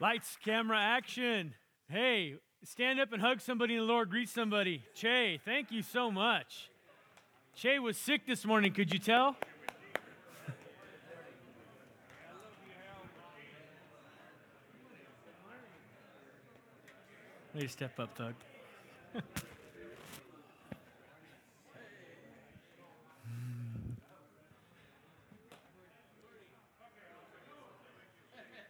[0.00, 1.54] Lights, camera, action.
[1.88, 4.10] Hey, stand up and hug somebody in the Lord.
[4.10, 4.82] Greet somebody.
[4.94, 6.68] Che, thank you so much.
[7.54, 9.36] Che was sick this morning, could you tell?
[17.52, 18.34] Please step up, Thug.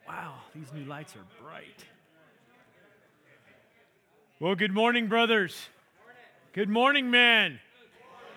[0.06, 1.84] wow, these new lights are bright.
[4.39, 5.68] Well, good morning, brothers.
[6.53, 7.58] Good morning, man.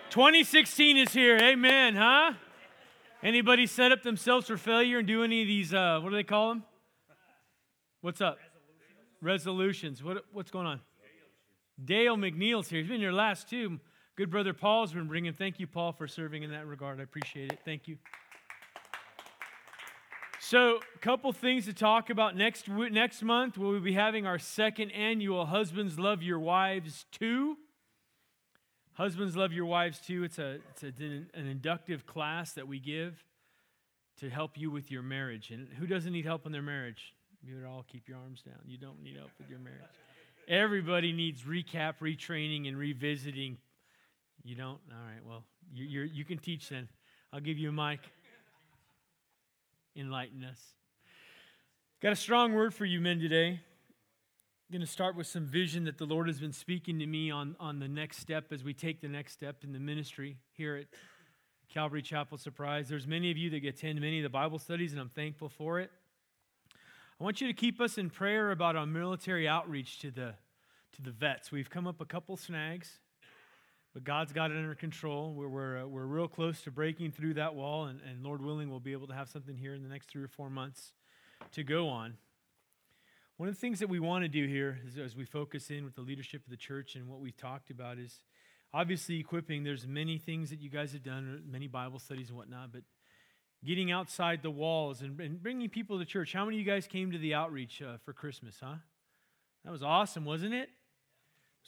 [0.10, 1.38] 2016 is here.
[1.38, 2.34] Amen, huh?
[3.22, 6.24] Anybody set up themselves for failure and do any of these, uh, what do they
[6.24, 6.64] call them?
[8.02, 8.40] What's up?
[9.22, 10.04] Resolutions.
[10.04, 10.82] What, what's going on?
[11.84, 12.80] Dale McNeil's here.
[12.80, 13.80] He's been here last two.
[14.16, 15.34] Good brother Paul's been bringing.
[15.34, 17.00] Thank you, Paul, for serving in that regard.
[17.00, 17.60] I appreciate it.
[17.64, 17.98] Thank you.
[20.50, 23.58] So, a couple things to talk about next next month.
[23.58, 27.58] We'll be having our second annual Husbands Love Your Wives Too."
[28.94, 30.24] Husbands Love Your Wives too.
[30.24, 33.26] It's, a, it's a, an inductive class that we give
[34.22, 35.52] to help you with your marriage.
[35.52, 37.14] And who doesn't need help in their marriage?
[37.44, 38.56] You would all keep your arms down.
[38.66, 39.82] You don't need help with your marriage.
[40.48, 43.58] Everybody needs recap, retraining, and revisiting.
[44.46, 44.80] You don't?
[44.90, 46.88] All right, well, you, you can teach then.
[47.34, 48.00] I'll give you a mic.
[49.98, 50.62] Enlighten us.
[52.02, 53.48] Got a strong word for you men today.
[53.50, 57.32] I'm going to start with some vision that the Lord has been speaking to me
[57.32, 60.76] on, on the next step as we take the next step in the ministry here
[60.76, 60.86] at
[61.74, 62.88] Calvary Chapel Surprise.
[62.88, 65.80] There's many of you that attend many of the Bible studies, and I'm thankful for
[65.80, 65.90] it.
[67.20, 70.36] I want you to keep us in prayer about our military outreach to the,
[70.94, 71.52] to the vets.
[71.52, 73.00] We've come up a couple snags,
[73.98, 75.34] but God's got it under control.
[75.34, 78.70] We're, we're, uh, we're real close to breaking through that wall, and, and Lord willing,
[78.70, 80.94] we'll be able to have something here in the next three or four months
[81.54, 82.14] to go on.
[83.38, 85.84] One of the things that we want to do here is, as we focus in
[85.84, 88.22] with the leadership of the church and what we've talked about is
[88.72, 89.64] obviously equipping.
[89.64, 92.84] There's many things that you guys have done, many Bible studies and whatnot, but
[93.66, 96.34] getting outside the walls and, and bringing people to church.
[96.34, 98.76] How many of you guys came to the outreach uh, for Christmas, huh?
[99.66, 100.70] That was awesome, wasn't it?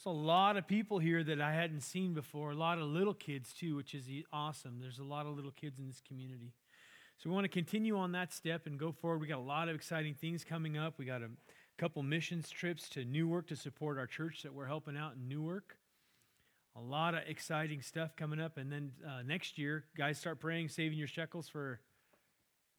[0.02, 3.12] There's a lot of people here that I hadn't seen before, a lot of little
[3.12, 4.78] kids too, which is awesome.
[4.80, 6.54] There's a lot of little kids in this community.
[7.18, 9.20] So we want to continue on that step and go forward.
[9.20, 10.94] We got a lot of exciting things coming up.
[10.96, 11.28] We got a
[11.76, 15.76] couple missions trips to Newark to support our church that we're helping out in Newark.
[16.76, 18.56] A lot of exciting stuff coming up.
[18.56, 21.78] And then uh, next year, guys, start praying, saving your shekels for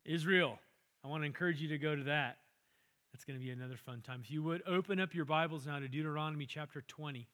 [0.06, 0.58] Israel.
[1.04, 2.40] I want to encourage you to go to that.
[3.14, 4.22] That's going to be another fun time.
[4.24, 7.28] If you would, open up your Bibles now to Deuteronomy chapter 20.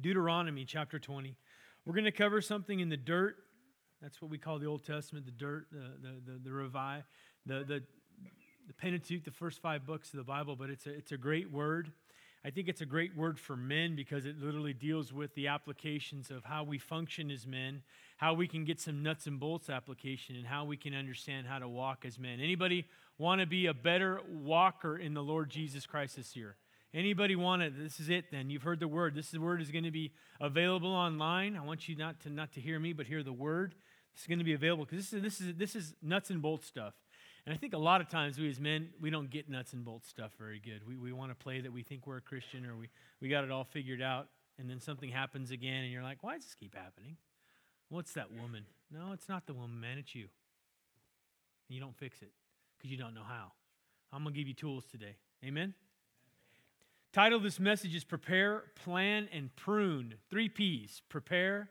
[0.00, 1.36] Deuteronomy chapter 20.
[1.84, 3.36] We're going to cover something in the dirt.
[4.00, 7.02] That's what we call the Old Testament, the dirt, the, the, the, the revi,
[7.44, 7.82] the, the,
[8.68, 11.50] the Pentateuch, the first five books of the Bible, but it's a, it's a great
[11.50, 11.90] word.
[12.44, 16.30] I think it's a great word for men because it literally deals with the applications
[16.30, 17.82] of how we function as men,
[18.22, 21.58] how we can get some nuts and bolts application, and how we can understand how
[21.58, 22.38] to walk as men.
[22.38, 22.86] Anybody
[23.18, 26.54] want to be a better walker in the Lord Jesus Christ this year?
[26.94, 27.72] Anybody want it?
[27.76, 28.48] This is it then.
[28.48, 29.16] You've heard the word.
[29.16, 31.56] This word is going to be available online.
[31.56, 33.74] I want you not to not to hear me, but hear the word.
[34.14, 36.40] This is going to be available because this is this is this is nuts and
[36.40, 36.94] bolts stuff.
[37.44, 39.84] And I think a lot of times we as men, we don't get nuts and
[39.84, 40.86] bolts stuff very good.
[40.86, 42.88] We, we want to play that we think we're a Christian or we,
[43.20, 44.28] we got it all figured out.
[44.60, 47.16] And then something happens again and you're like, why does this keep happening?
[47.92, 48.64] What's that woman?
[48.90, 49.98] No, it's not the woman, man.
[49.98, 50.22] It's you.
[51.68, 52.30] And you don't fix it
[52.78, 53.52] because you don't know how.
[54.10, 55.16] I'm going to give you tools today.
[55.44, 55.74] Amen?
[57.12, 60.14] Title of this message is Prepare, Plan, and Prune.
[60.30, 61.68] Three P's prepare,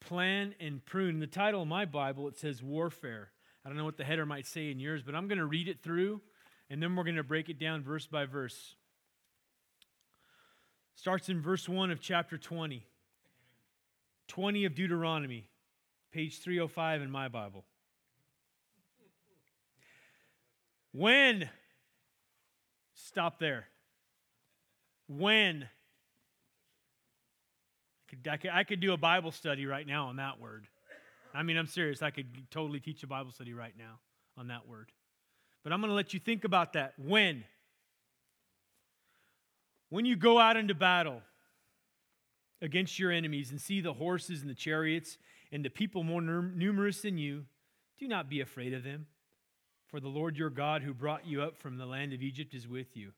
[0.00, 1.10] plan, and prune.
[1.10, 3.30] In the title of my Bible, it says warfare.
[3.64, 5.68] I don't know what the header might say in yours, but I'm going to read
[5.68, 6.20] it through
[6.68, 8.74] and then we're going to break it down verse by verse.
[10.96, 12.84] Starts in verse 1 of chapter 20.
[14.26, 15.48] 20 of Deuteronomy,
[16.12, 17.64] page 305 in my Bible.
[20.92, 21.48] When,
[22.94, 23.66] stop there.
[25.08, 25.68] When,
[28.06, 30.66] I could, I could, I could do a Bible study right now on that word.
[31.32, 32.02] I mean, I'm serious.
[32.02, 34.00] I could totally teach a Bible study right now
[34.36, 34.90] on that word.
[35.62, 36.94] But I'm going to let you think about that.
[36.98, 37.44] When?
[39.90, 41.22] When you go out into battle
[42.62, 45.18] against your enemies and see the horses and the chariots
[45.52, 47.44] and the people more numerous than you,
[47.98, 49.06] do not be afraid of them.
[49.88, 52.68] For the Lord your God, who brought you up from the land of Egypt, is
[52.68, 53.12] with you.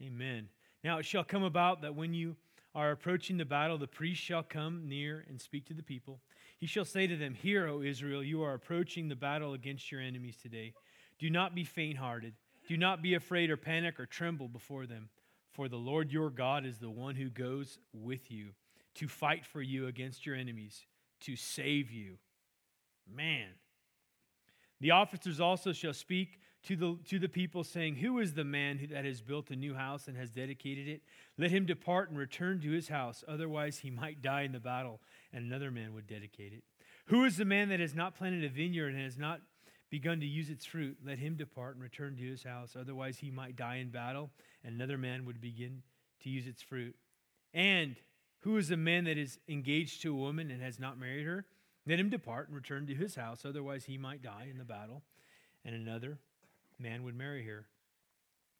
[0.00, 0.48] Amen.
[0.84, 2.36] Now it shall come about that when you
[2.74, 6.20] are approaching the battle, the priest shall come near and speak to the people.
[6.58, 10.00] He shall say to them, Hear, O Israel, you are approaching the battle against your
[10.00, 10.74] enemies today.
[11.18, 12.34] Do not be faint hearted,
[12.68, 15.08] Do not be afraid or panic or tremble before them,
[15.52, 18.50] for the Lord your God is the one who goes with you
[18.96, 20.84] to fight for you against your enemies,
[21.20, 22.18] to save you.
[23.08, 23.48] Man.
[24.80, 28.88] The officers also shall speak to the, to the people, saying, Who is the man
[28.90, 31.02] that has built a new house and has dedicated it?
[31.38, 35.00] Let him depart and return to his house, otherwise he might die in the battle,
[35.32, 36.64] and another man would dedicate it.
[37.06, 39.40] Who is the man that has not planted a vineyard and has not
[39.90, 40.98] begun to use its fruit?
[41.04, 44.30] Let him depart and return to his house, otherwise he might die in battle,
[44.64, 45.82] and another man would begin
[46.22, 46.96] to use its fruit.
[47.54, 47.96] And
[48.40, 51.46] who is a man that is engaged to a woman and has not married her?
[51.86, 55.02] Let him depart and return to his house, otherwise he might die in the battle,
[55.64, 56.18] and another
[56.78, 57.66] man would marry her.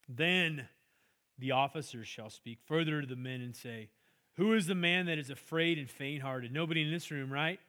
[0.09, 0.69] Then
[1.39, 3.91] the officers shall speak further to the men and say,
[4.35, 6.53] Who is the man that is afraid and faint hearted?
[6.53, 7.61] Nobody in this room, right?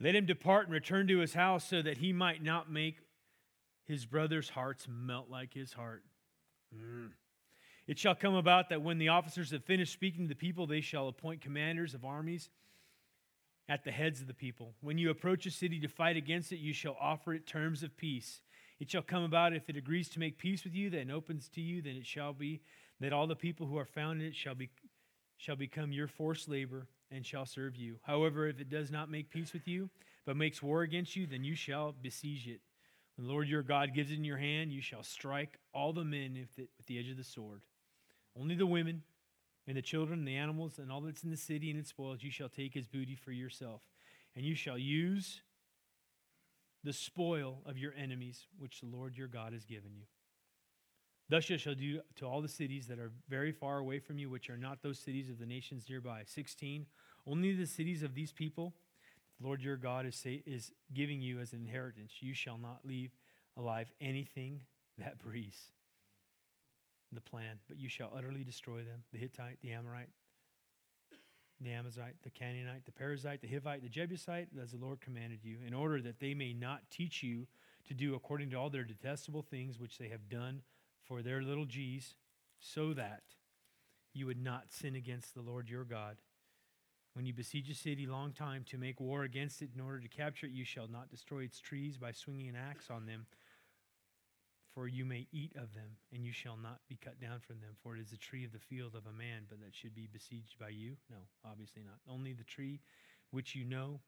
[0.00, 2.96] Let him depart and return to his house so that he might not make
[3.86, 6.04] his brother's hearts melt like his heart.
[6.74, 7.10] Mm.
[7.90, 10.80] It shall come about that when the officers have finished speaking to the people, they
[10.80, 12.48] shall appoint commanders of armies
[13.68, 14.76] at the heads of the people.
[14.80, 17.96] When you approach a city to fight against it, you shall offer it terms of
[17.96, 18.42] peace.
[18.78, 21.60] It shall come about if it agrees to make peace with you, then opens to
[21.60, 22.60] you, then it shall be
[23.00, 24.70] that all the people who are found in it shall be
[25.36, 27.96] shall become your forced labor and shall serve you.
[28.02, 29.90] However, if it does not make peace with you,
[30.24, 32.60] but makes war against you, then you shall besiege it.
[33.16, 36.04] When the Lord your God gives it in your hand, you shall strike all the
[36.04, 37.62] men with the edge of the sword.
[38.38, 39.02] Only the women
[39.66, 42.22] and the children and the animals and all that's in the city and its spoils
[42.22, 43.82] you shall take as booty for yourself.
[44.34, 45.42] And you shall use
[46.82, 50.04] the spoil of your enemies, which the Lord your God has given you.
[51.28, 54.28] Thus you shall do to all the cities that are very far away from you,
[54.28, 56.22] which are not those cities of the nations nearby.
[56.26, 56.86] 16.
[57.26, 58.74] Only the cities of these people,
[59.40, 62.14] the Lord your God is, say, is giving you as an inheritance.
[62.20, 63.12] You shall not leave
[63.56, 64.62] alive anything
[64.98, 65.70] that breathes.
[67.12, 70.10] The plan, but you shall utterly destroy them the Hittite, the Amorite,
[71.60, 75.58] the Amazite, the Canaanite, the Perizzite, the Hivite, the Jebusite, as the Lord commanded you,
[75.66, 77.48] in order that they may not teach you
[77.88, 80.62] to do according to all their detestable things which they have done
[81.02, 82.14] for their little g's,
[82.60, 83.22] so that
[84.14, 86.16] you would not sin against the Lord your God.
[87.14, 90.08] When you besiege a city long time to make war against it in order to
[90.08, 93.26] capture it, you shall not destroy its trees by swinging an axe on them,
[94.74, 97.74] for you may eat of them, and you shall not be cut down from them.
[97.82, 100.08] For it is the tree of the field of a man, but that should be
[100.12, 100.96] besieged by you?
[101.10, 101.98] No, obviously not.
[102.08, 102.80] Only the tree
[103.30, 104.00] which you know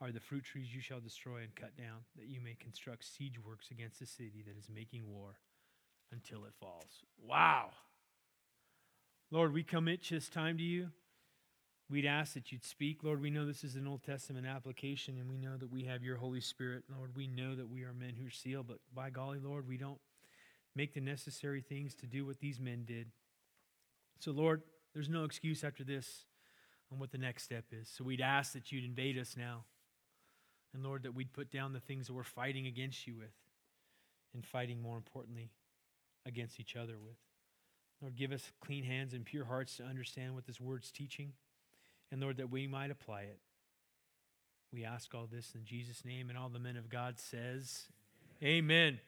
[0.00, 3.38] are the fruit trees you shall destroy and cut down, that you may construct siege
[3.38, 5.36] works against the city that is making war
[6.10, 7.04] until it falls.
[7.22, 7.70] Wow.
[9.30, 10.90] Lord, we commit this time to you.
[11.90, 13.02] We'd ask that you'd speak.
[13.02, 16.04] Lord, we know this is an Old Testament application, and we know that we have
[16.04, 16.84] your Holy Spirit.
[16.96, 19.76] Lord, we know that we are men who are sealed, but by golly, Lord, we
[19.76, 19.98] don't
[20.76, 23.08] make the necessary things to do what these men did.
[24.20, 24.62] So, Lord,
[24.94, 26.26] there's no excuse after this
[26.92, 27.88] on what the next step is.
[27.88, 29.64] So we'd ask that you'd invade us now.
[30.72, 33.34] And Lord, that we'd put down the things that we're fighting against you with
[34.32, 35.50] and fighting, more importantly,
[36.24, 37.16] against each other with.
[38.00, 41.32] Lord, give us clean hands and pure hearts to understand what this word's teaching.
[42.12, 43.38] And Lord, that we might apply it.
[44.72, 47.86] We ask all this in Jesus' name, and all the men of God says,
[48.42, 48.58] Amen.
[48.64, 49.00] Amen.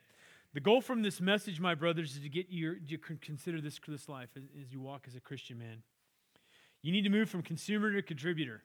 [0.55, 4.09] The goal from this message, my brothers, is to get you to consider this, this
[4.09, 5.83] life as, as you walk as a Christian man.
[6.83, 8.63] You need to move from consumer to contributor.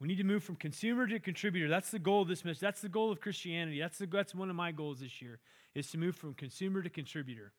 [0.00, 1.68] We need to move from consumer to contributor.
[1.68, 2.60] That's the goal of this message.
[2.60, 3.80] That's the goal of Christianity.
[3.80, 5.40] That's, the, that's one of my goals this year,
[5.74, 7.52] is to move from consumer to contributor.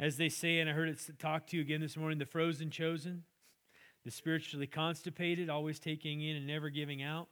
[0.00, 2.70] As they say, and I heard it talked to you again this morning, the frozen
[2.70, 3.22] chosen,
[4.04, 7.28] the spiritually constipated, always taking in and never giving out.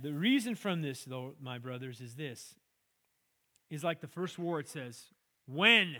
[0.00, 2.54] The reason from this, though, my brothers, is this.
[3.70, 5.04] Is like the first war it says,
[5.46, 5.96] when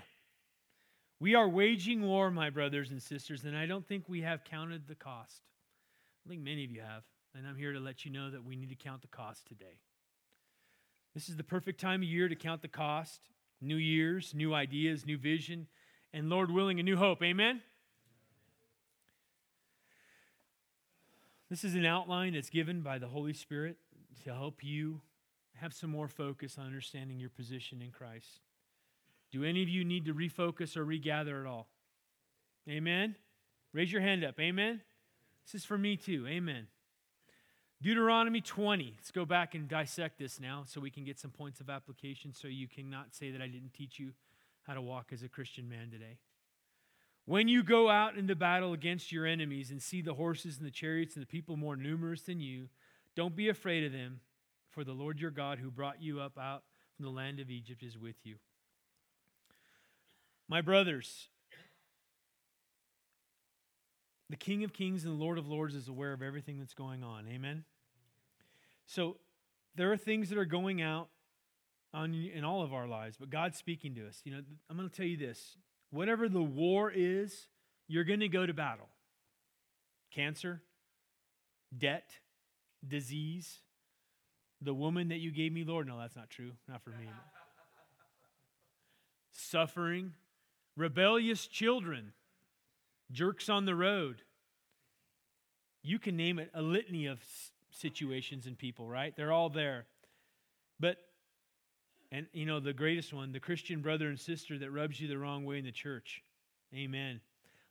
[1.21, 4.89] we are waging war, my brothers and sisters, and I don't think we have counted
[4.89, 5.43] the cost.
[6.27, 7.05] I think many of you have.
[7.35, 9.79] And I'm here to let you know that we need to count the cost today.
[11.15, 13.21] This is the perfect time of year to count the cost.
[13.61, 15.69] New years, new ideas, new vision,
[16.13, 17.23] and Lord willing, a new hope.
[17.23, 17.63] Amen?
[21.53, 23.77] This is an outline that's given by the Holy Spirit
[24.25, 25.03] to help you
[25.57, 28.41] have some more focus on understanding your position in Christ.
[29.31, 31.69] Do any of you need to refocus or regather at all?
[32.67, 33.17] Amen?
[33.75, 34.41] Raise your hand up.
[34.41, 34.81] Amen?
[35.45, 36.27] This is for me too.
[36.27, 36.69] Amen.
[37.83, 38.95] Deuteronomy 20.
[38.97, 42.33] Let's go back and dissect this now so we can get some points of application
[42.33, 44.13] so you cannot say that I didn't teach you
[44.63, 46.17] how to walk as a Christian man today.
[47.25, 50.73] When you go out into battle against your enemies and see the horses and the
[50.73, 52.69] chariots and the people more numerous than you,
[53.15, 54.21] don't be afraid of them,
[54.71, 56.65] for the Lord your God who brought you up out
[56.97, 58.37] from the land of Egypt is with you.
[60.49, 61.29] My brothers,
[64.29, 67.05] the King of Kings and the Lord of Lords is aware of everything that's going
[67.05, 67.27] on.
[67.29, 67.65] Amen?
[68.87, 69.19] So
[69.77, 71.09] there are things that are going out
[71.95, 74.23] on, in all of our lives, but God's speaking to us.
[74.25, 75.57] You know, I'm going to tell you this
[75.93, 77.47] whatever the war is,
[77.87, 78.89] you're going to go to battle.
[80.11, 80.61] Cancer,
[81.77, 82.11] debt,
[82.87, 83.61] disease,
[84.61, 85.87] the woman that you gave me, Lord.
[85.87, 86.53] No, that's not true.
[86.69, 87.07] Not for me.
[89.33, 90.13] Suffering,
[90.77, 92.13] rebellious children,
[93.11, 94.23] jerks on the road.
[95.83, 97.21] You can name it a litany of
[97.71, 99.15] situations and people, right?
[99.17, 99.87] They're all there.
[100.79, 100.99] But,
[102.13, 105.17] and you know, the greatest one, the Christian brother and sister that rubs you the
[105.19, 106.23] wrong way in the church.
[106.75, 107.21] Amen.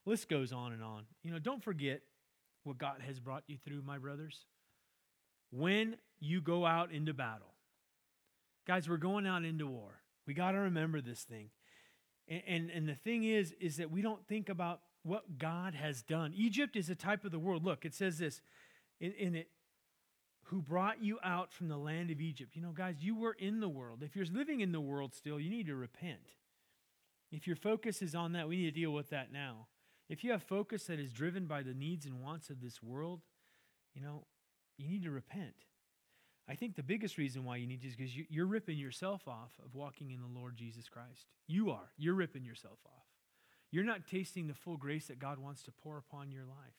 [0.06, 1.04] List goes on and on.
[1.24, 2.02] You know, don't forget
[2.64, 4.46] what God has brought you through, my brothers.
[5.52, 7.54] When you go out into battle,
[8.68, 10.02] guys, we're going out into war.
[10.26, 11.50] We got to remember this thing.
[12.28, 16.02] And, and, and the thing is, is that we don't think about what God has
[16.02, 16.34] done.
[16.36, 17.64] Egypt is a type of the world.
[17.64, 18.42] Look, it says this
[19.00, 19.50] in, in it
[20.52, 22.58] who brought you out from the land of Egypt.
[22.58, 24.04] You know, guys, you were in the world.
[24.04, 26.36] If you're living in the world still, you need to repent.
[27.32, 29.68] If your focus is on that, we need to deal with that now.
[30.10, 33.22] If you have focus that is driven by the needs and wants of this world,
[33.96, 34.26] you know,
[34.78, 35.56] you need to repent.
[36.50, 39.30] I think the biggest reason why you need to is because you, are ripping yourself
[39.30, 41.28] off of walking in the Lord Jesus Christ.
[41.48, 41.94] You are.
[41.98, 43.06] You're ripping yourself off.
[43.72, 46.76] You're not tasting the full grace that God wants to pour upon your life.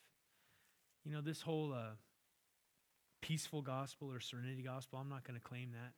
[1.06, 1.94] You know, this whole uh,
[3.22, 5.92] peaceful gospel or serenity gospel, I'm not going to claim that.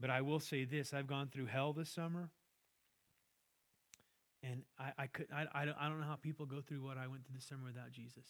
[0.00, 2.30] But I will say this I've gone through hell this summer.
[4.42, 6.96] And I, I, could, I, I, don't, I don't know how people go through what
[6.96, 8.24] I went through this summer without Jesus.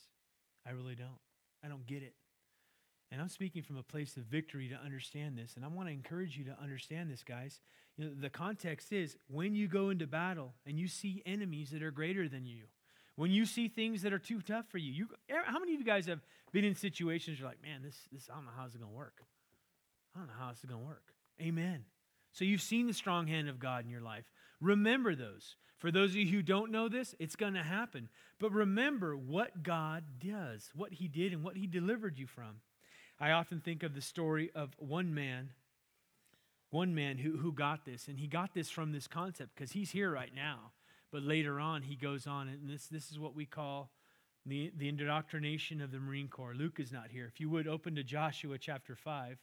[0.66, 1.20] I really don't.
[1.64, 2.14] I don't get it.
[3.12, 5.54] And I'm speaking from a place of victory to understand this.
[5.54, 7.60] And I want to encourage you to understand this, guys.
[7.96, 11.82] You know, the context is when you go into battle and you see enemies that
[11.82, 12.64] are greater than you,
[13.20, 15.08] when you see things that are too tough for you, you
[15.44, 16.20] how many of you guys have
[16.52, 18.90] been in situations you're like, man, this, this I don't know how this is going
[18.90, 19.22] to work.
[20.16, 21.12] I don't know how this is going to work.
[21.38, 21.84] Amen.
[22.32, 24.24] So you've seen the strong hand of God in your life.
[24.58, 25.56] Remember those.
[25.76, 28.08] For those of you who don't know this, it's going to happen.
[28.38, 32.62] But remember what God does, what He did, and what He delivered you from.
[33.20, 35.50] I often think of the story of one man,
[36.70, 39.90] one man who, who got this, and he got this from this concept because he's
[39.90, 40.72] here right now.
[41.12, 43.90] But later on, he goes on, and this, this is what we call
[44.46, 46.54] the, the indoctrination of the Marine Corps.
[46.54, 47.26] Luke is not here.
[47.26, 49.38] If you would open to Joshua chapter 5,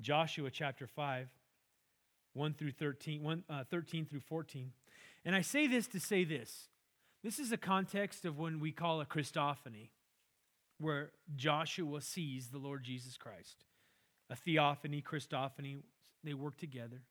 [0.00, 1.28] Joshua chapter 5,
[2.34, 4.72] 1 through 13, 1, uh, 13 through 14.
[5.24, 6.68] And I say this to say this.
[7.22, 9.88] This is a context of when we call a Christophany
[10.78, 13.64] where Joshua sees the Lord Jesus Christ.
[14.28, 15.78] A theophany, Christophany,
[16.22, 17.02] they work together.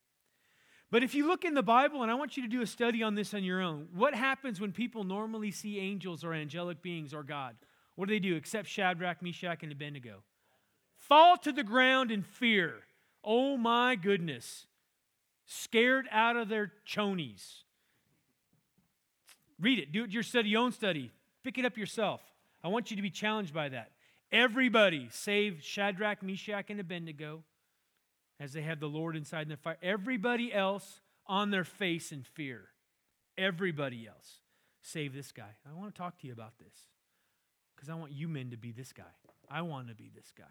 [0.92, 3.01] But if you look in the Bible, and I want you to do a study
[3.04, 7.13] on this on your own, what happens when people normally see angels or angelic beings
[7.13, 7.56] or God?
[7.96, 10.24] What do they do except Shadrach, Meshach, and Abednego?
[10.98, 12.84] Fall to the ground in fear.
[13.24, 14.68] Oh my goodness.
[15.46, 17.63] Scared out of their chonies.
[19.60, 19.92] Read it.
[19.92, 21.12] Do it your study, your own study.
[21.44, 22.22] Pick it up yourself.
[22.63, 23.92] I want you to be challenged by that.
[24.32, 27.44] Everybody, save Shadrach, Meshach, and Abednego,
[28.39, 29.77] as they have the Lord inside the fire.
[29.82, 32.70] Everybody else on their face in fear.
[33.38, 34.39] Everybody else.
[34.82, 35.56] Save this guy.
[35.70, 36.75] I want to talk to you about this
[37.75, 39.04] because I want you men to be this guy.
[39.50, 40.44] I want to be this guy.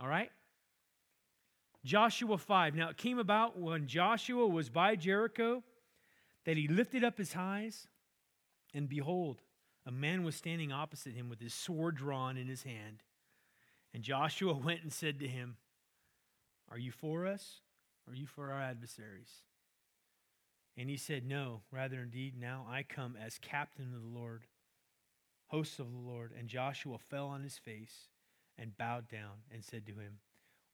[0.00, 0.30] All right?
[1.84, 2.74] Joshua 5.
[2.74, 5.62] Now it came about when Joshua was by Jericho
[6.44, 7.88] that he lifted up his eyes,
[8.74, 9.42] and behold,
[9.86, 13.02] a man was standing opposite him with his sword drawn in his hand.
[13.94, 15.56] And Joshua went and said to him,
[16.70, 17.60] Are you for us,
[18.06, 19.42] or are you for our adversaries?
[20.76, 24.44] And he said, No, rather indeed, now I come as captain of the Lord,
[25.48, 26.32] hosts of the Lord.
[26.38, 28.08] And Joshua fell on his face
[28.56, 30.18] and bowed down and said to him,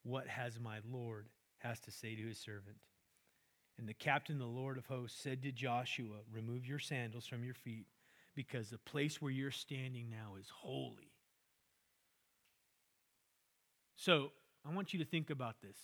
[0.02, 2.76] What has my Lord has to say to his servant?
[3.78, 7.54] And the captain, the Lord of hosts, said to Joshua, Remove your sandals from your
[7.54, 7.86] feet
[8.34, 11.12] because the place where you're standing now is holy.
[13.96, 14.32] So
[14.66, 15.76] I want you to think about this.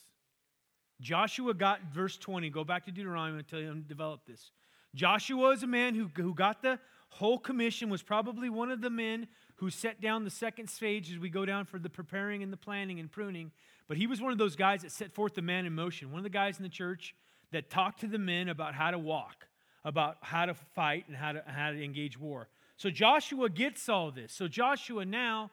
[1.00, 2.50] Joshua got verse 20.
[2.50, 4.50] Go back to Deuteronomy and tell you to develop this.
[4.94, 6.78] Joshua is a man who, who got the
[7.10, 11.18] whole commission, was probably one of the men who set down the second stage as
[11.18, 13.50] we go down for the preparing and the planning and pruning.
[13.88, 16.10] But he was one of those guys that set forth the man in motion.
[16.10, 17.14] One of the guys in the church
[17.52, 19.46] that talked to the men about how to walk
[19.84, 22.48] about how to fight and how to, how to engage war.
[22.76, 24.32] So Joshua gets all this.
[24.32, 25.50] So Joshua now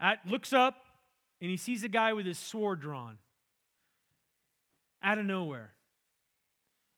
[0.00, 0.76] at, looks up
[1.42, 3.18] and he sees a guy with his sword drawn.
[5.02, 5.72] out of nowhere.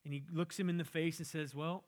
[0.05, 1.83] And he looks him in the face and says, Well,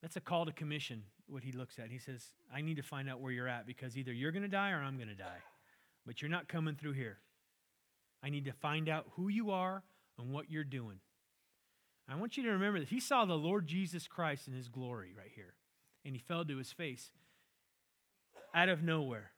[0.00, 1.90] that's a call to commission, what he looks at.
[1.90, 4.48] He says, I need to find out where you're at because either you're going to
[4.48, 5.42] die or I'm going to die.
[6.06, 7.18] But you're not coming through here.
[8.22, 9.82] I need to find out who you are
[10.18, 11.00] and what you're doing.
[12.08, 15.12] I want you to remember that he saw the Lord Jesus Christ in his glory
[15.14, 15.52] right here,
[16.06, 17.10] and he fell to his face
[18.54, 19.32] out of nowhere.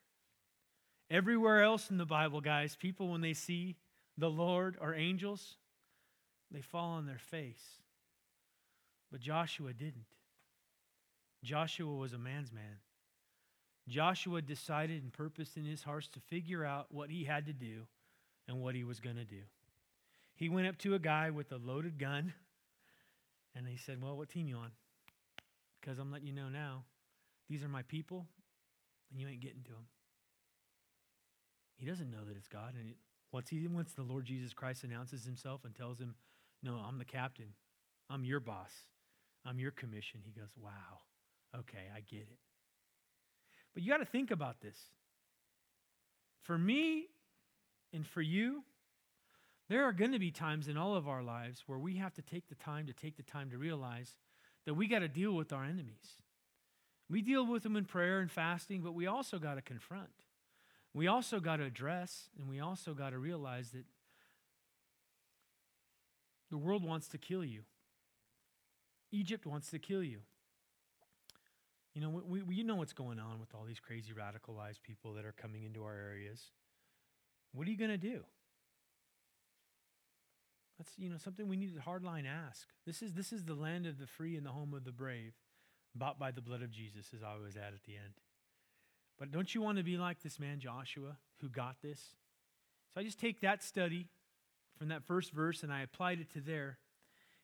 [1.12, 3.76] Everywhere else in the Bible, guys, people, when they see
[4.16, 5.56] the Lord or angels,
[6.50, 7.62] they fall on their face.
[9.10, 10.06] But Joshua didn't.
[11.44, 12.78] Joshua was a man's man.
[13.86, 17.82] Joshua decided and purposed in his heart to figure out what he had to do
[18.48, 19.42] and what he was going to do.
[20.34, 22.32] He went up to a guy with a loaded gun
[23.54, 24.70] and he said, Well, what team you on?
[25.78, 26.84] Because I'm letting you know now,
[27.50, 28.24] these are my people
[29.10, 29.86] and you ain't getting to them.
[31.82, 32.74] He doesn't know that it's God.
[32.78, 32.94] And
[33.32, 36.14] once, he, once the Lord Jesus Christ announces himself and tells him,
[36.62, 37.54] No, I'm the captain,
[38.08, 38.70] I'm your boss,
[39.44, 41.00] I'm your commission, he goes, Wow,
[41.58, 42.38] okay, I get it.
[43.74, 44.78] But you got to think about this.
[46.42, 47.06] For me
[47.92, 48.62] and for you,
[49.68, 52.22] there are going to be times in all of our lives where we have to
[52.22, 54.14] take the time to take the time to realize
[54.66, 56.16] that we got to deal with our enemies.
[57.10, 60.10] We deal with them in prayer and fasting, but we also got to confront.
[60.94, 63.84] We also got to address, and we also got to realize that
[66.50, 67.62] the world wants to kill you.
[69.10, 70.18] Egypt wants to kill you.
[71.94, 75.14] You know, we, we, you know what's going on with all these crazy radicalized people
[75.14, 76.50] that are coming into our areas.
[77.52, 78.20] What are you going to do?
[80.78, 82.66] That's you know something we need to hardline ask.
[82.86, 85.34] This is this is the land of the free and the home of the brave,
[85.94, 88.14] bought by the blood of Jesus, as I always add at the end.
[89.22, 92.00] But don't you want to be like this man Joshua who got this?
[92.92, 94.08] So I just take that study
[94.76, 96.78] from that first verse and I applied it to there,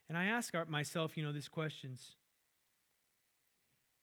[0.08, 2.16] and I ask myself, you know, these questions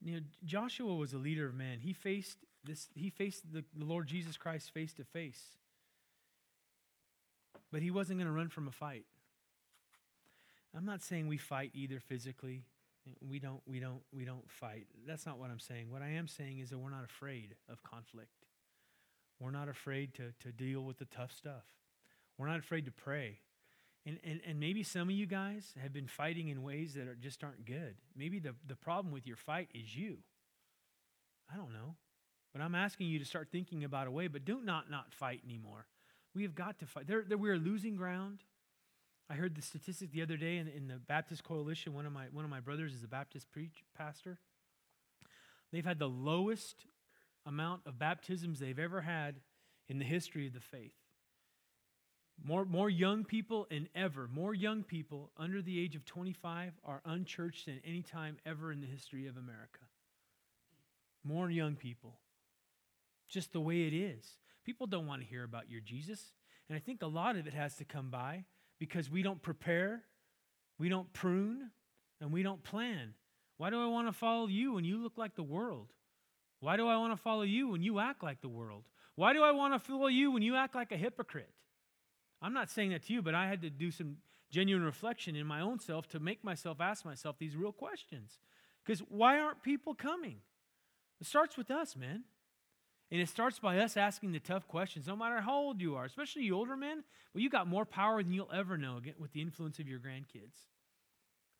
[0.02, 1.80] you know, Joshua was a leader of men.
[1.82, 5.42] He faced this, he faced the, the Lord Jesus Christ face to face.
[7.74, 9.04] But he wasn't going to run from a fight.
[10.74, 12.64] I'm not saying we fight either physically.
[13.28, 14.88] We don't, we don't, we don't fight.
[15.08, 15.92] That's not what I'm saying.
[15.92, 18.46] What I am saying is that we're not afraid of conflict.
[19.40, 21.66] We're not afraid to, to deal with the tough stuff.
[22.38, 23.40] We're not afraid to pray.
[24.06, 27.16] And, and, and maybe some of you guys have been fighting in ways that are,
[27.16, 27.96] just aren't good.
[28.16, 30.18] Maybe the, the problem with your fight is you.
[31.52, 31.96] I don't know.
[32.54, 35.42] But I'm asking you to start thinking about a way, but do not not fight
[35.44, 35.88] anymore.
[36.34, 37.08] We have got to fight.
[37.08, 38.44] There, there, we're losing ground.
[39.30, 41.94] I heard the statistic the other day in, in the Baptist Coalition.
[41.94, 44.38] One of my, one of my brothers is a Baptist preach, pastor.
[45.72, 46.86] They've had the lowest
[47.46, 49.36] amount of baptisms they've ever had
[49.88, 50.94] in the history of the faith.
[52.44, 57.02] More, more young people than ever, more young people under the age of 25 are
[57.06, 59.80] unchurched than any time ever in the history of America.
[61.24, 62.20] More young people.
[63.28, 64.38] Just the way it is.
[64.66, 66.34] People don't want to hear about your Jesus.
[66.68, 68.44] And I think a lot of it has to come by
[68.80, 70.04] because we don't prepare,
[70.78, 71.72] we don't prune,
[72.20, 73.14] and we don't plan.
[73.58, 75.94] Why do I want to follow you when you look like the world?
[76.60, 78.84] Why do I want to follow you when you act like the world?
[79.16, 81.52] Why do I want to follow you when you act like a hypocrite?
[82.42, 84.18] I'm not saying that to you, but I had to do some
[84.52, 88.40] genuine reflection in my own self to make myself ask myself these real questions.
[88.84, 90.38] Because why aren't people coming?
[91.20, 92.24] It starts with us, man.
[93.12, 96.06] And it starts by us asking the tough questions, no matter how old you are,
[96.06, 97.04] especially you older men.
[97.34, 100.56] Well, you got more power than you'll ever know with the influence of your grandkids.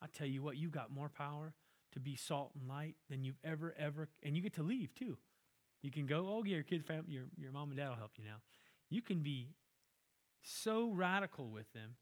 [0.02, 1.54] I tell you what, you got more power
[1.92, 5.16] to be salt and light than you've ever, ever, and you get to leave too.
[5.82, 8.12] You can go, oh, yeah, your kid, family, your, your mom and dad will help
[8.18, 8.38] you now.
[8.90, 9.50] You can be
[10.42, 11.94] so radical with them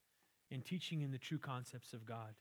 [0.51, 2.35] in teaching in the true concepts of God.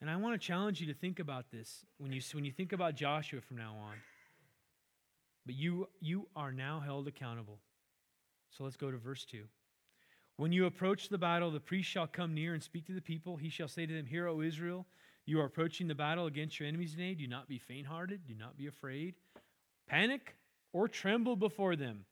[0.00, 2.72] And I want to challenge you to think about this when you, when you think
[2.72, 3.94] about Joshua from now on.
[5.44, 7.58] But you, you are now held accountable.
[8.50, 9.44] So let's go to verse 2.
[10.36, 13.36] When you approach the battle, the priest shall come near and speak to the people.
[13.36, 14.86] He shall say to them, Hear, O Israel,
[15.24, 17.14] you are approaching the battle against your enemies today.
[17.14, 18.26] Do not be faint hearted.
[18.26, 19.14] Do not be afraid.
[19.88, 20.36] Panic
[20.72, 22.04] or tremble before them.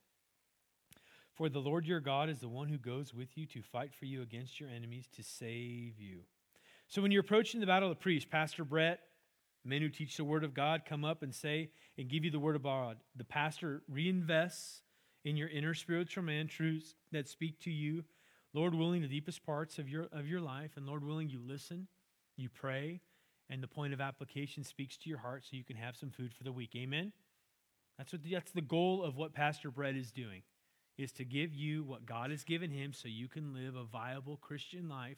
[1.33, 4.05] For the Lord your God is the one who goes with you to fight for
[4.05, 6.21] you against your enemies to save you.
[6.87, 8.99] So when you're approaching the battle the priest, Pastor Brett,
[9.63, 12.39] men who teach the word of God come up and say and give you the
[12.39, 12.97] word of God.
[13.15, 14.81] The pastor reinvests
[15.23, 18.03] in your inner spiritual man truths that speak to you,
[18.53, 21.87] Lord willing, the deepest parts of your of your life, and Lord willing, you listen,
[22.37, 23.01] you pray,
[23.49, 26.33] and the point of application speaks to your heart so you can have some food
[26.33, 26.75] for the week.
[26.75, 27.13] Amen.
[27.97, 30.41] That's what that's the goal of what Pastor Brett is doing
[30.97, 34.37] is to give you what God has given him so you can live a viable
[34.37, 35.17] Christian life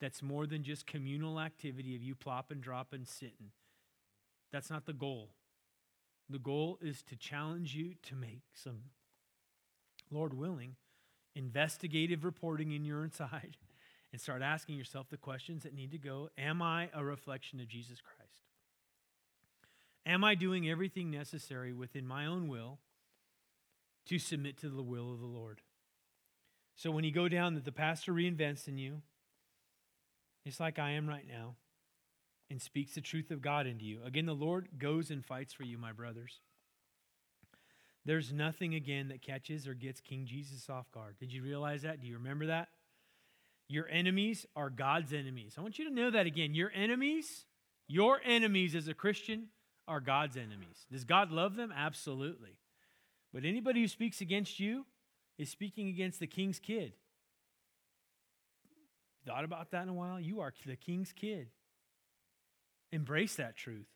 [0.00, 3.50] that's more than just communal activity of you plopping, dropping, sitting.
[4.52, 5.30] That's not the goal.
[6.30, 8.80] The goal is to challenge you to make some,
[10.10, 10.76] Lord willing,
[11.34, 13.56] investigative reporting in your inside
[14.12, 17.68] and start asking yourself the questions that need to go Am I a reflection of
[17.68, 18.42] Jesus Christ?
[20.06, 22.78] Am I doing everything necessary within my own will
[24.06, 25.60] to submit to the will of the Lord?
[26.76, 29.02] So when you go down that the pastor reinvents in you,
[30.46, 31.56] just like I am right now,
[32.50, 34.00] and speaks the truth of God into you.
[34.04, 36.40] Again, the Lord goes and fights for you, my brothers.
[38.04, 41.16] There's nothing again that catches or gets King Jesus off guard.
[41.18, 42.00] Did you realize that?
[42.00, 42.68] Do you remember that?
[43.68, 45.56] Your enemies are God's enemies.
[45.58, 46.54] I want you to know that again.
[46.54, 47.44] Your enemies,
[47.86, 49.48] your enemies as a Christian,
[49.86, 50.86] are God's enemies.
[50.90, 51.72] Does God love them?
[51.76, 52.56] Absolutely.
[53.32, 54.86] But anybody who speaks against you
[55.38, 56.92] is speaking against the king's kid.
[59.26, 60.18] Thought about that in a while?
[60.18, 61.48] You are the king's kid.
[62.92, 63.88] Embrace that truth.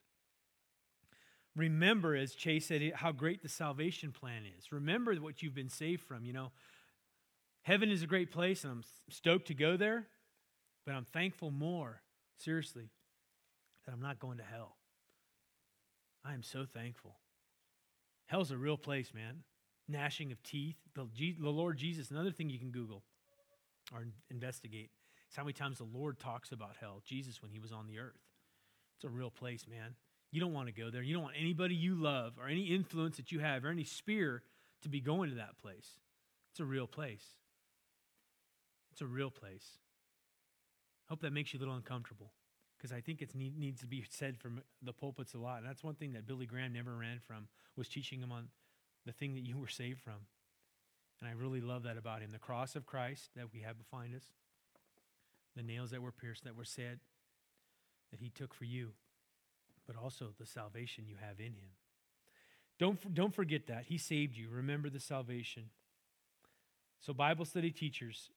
[1.55, 4.72] Remember, as Chase said, how great the salvation plan is.
[4.72, 6.24] Remember what you've been saved from.
[6.24, 6.52] You know,
[7.62, 10.07] heaven is a great place, and I'm stoked to go there,
[10.87, 12.00] but I'm thankful more,
[12.38, 12.90] seriously,
[13.85, 14.76] that I'm not going to hell.
[16.24, 17.16] I am so thankful.
[18.26, 19.42] Hell's a real place, man.
[19.88, 20.76] Gnashing of teeth.
[20.94, 21.07] The,
[21.38, 23.02] the Lord Jesus, another thing you can Google
[23.92, 24.90] or investigate.
[25.28, 27.98] is how many times the Lord talks about hell, Jesus, when he was on the
[27.98, 28.20] earth.
[29.03, 29.97] It's a real place, man.
[30.31, 31.03] You don't want to go there.
[31.03, 34.45] You don't want anybody you love or any influence that you have or any spear
[34.83, 35.99] to be going to that place.
[36.53, 37.25] It's a real place.
[38.93, 39.67] It's a real place.
[41.09, 42.31] Hope that makes you a little uncomfortable
[42.79, 45.59] because I think it need, needs to be said from the pulpits a lot.
[45.59, 48.51] And that's one thing that Billy Graham never ran from was teaching them on
[49.05, 50.27] the thing that you were saved from.
[51.21, 52.31] And I really love that about him.
[52.31, 54.31] The cross of Christ that we have behind us,
[55.57, 57.01] the nails that were pierced, that were said,
[58.12, 58.90] that he took for you,
[59.87, 61.72] but also the salvation you have in him.
[62.79, 63.87] Don't, don't forget that.
[63.87, 64.48] He saved you.
[64.51, 65.64] Remember the salvation.
[67.01, 68.31] So, Bible study teachers,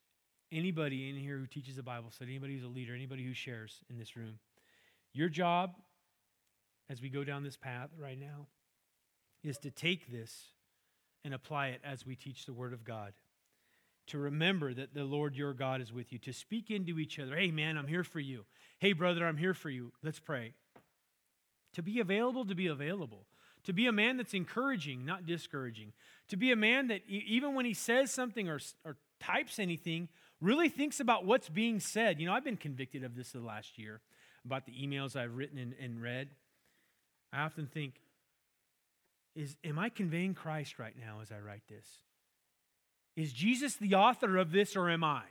[0.52, 3.82] anybody in here who teaches a Bible study, anybody who's a leader, anybody who shares
[3.90, 4.40] in this room,
[5.14, 5.76] your job
[6.90, 8.48] as we go down this path right now
[9.44, 10.52] is to take this
[11.24, 13.14] and apply it as we teach the Word of God.
[14.08, 17.36] To remember that the Lord your God is with you, to speak into each other.
[17.36, 18.46] Hey, man, I'm here for you.
[18.80, 19.92] Hey, brother, I'm here for you.
[20.04, 20.54] Let's pray.
[21.74, 23.26] To be available, to be available.
[23.64, 25.94] To be a man that's encouraging, not discouraging.
[26.28, 30.08] To be a man that even when he says something or, or types anything,
[30.40, 32.20] really thinks about what's being said.
[32.20, 34.02] You know, I've been convicted of this the last year
[34.46, 36.30] about the emails I've written and, and read.
[37.34, 37.96] I often think,
[39.36, 41.86] is am I conveying Christ right now as I write this?
[43.16, 45.24] Is Jesus the author of this or am I?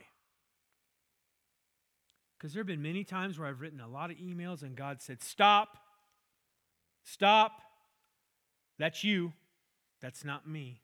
[2.37, 5.01] Because there have been many times where I've written a lot of emails and God
[5.01, 5.77] said, Stop,
[7.03, 7.61] stop.
[8.77, 9.33] That's you.
[10.01, 10.81] That's not me.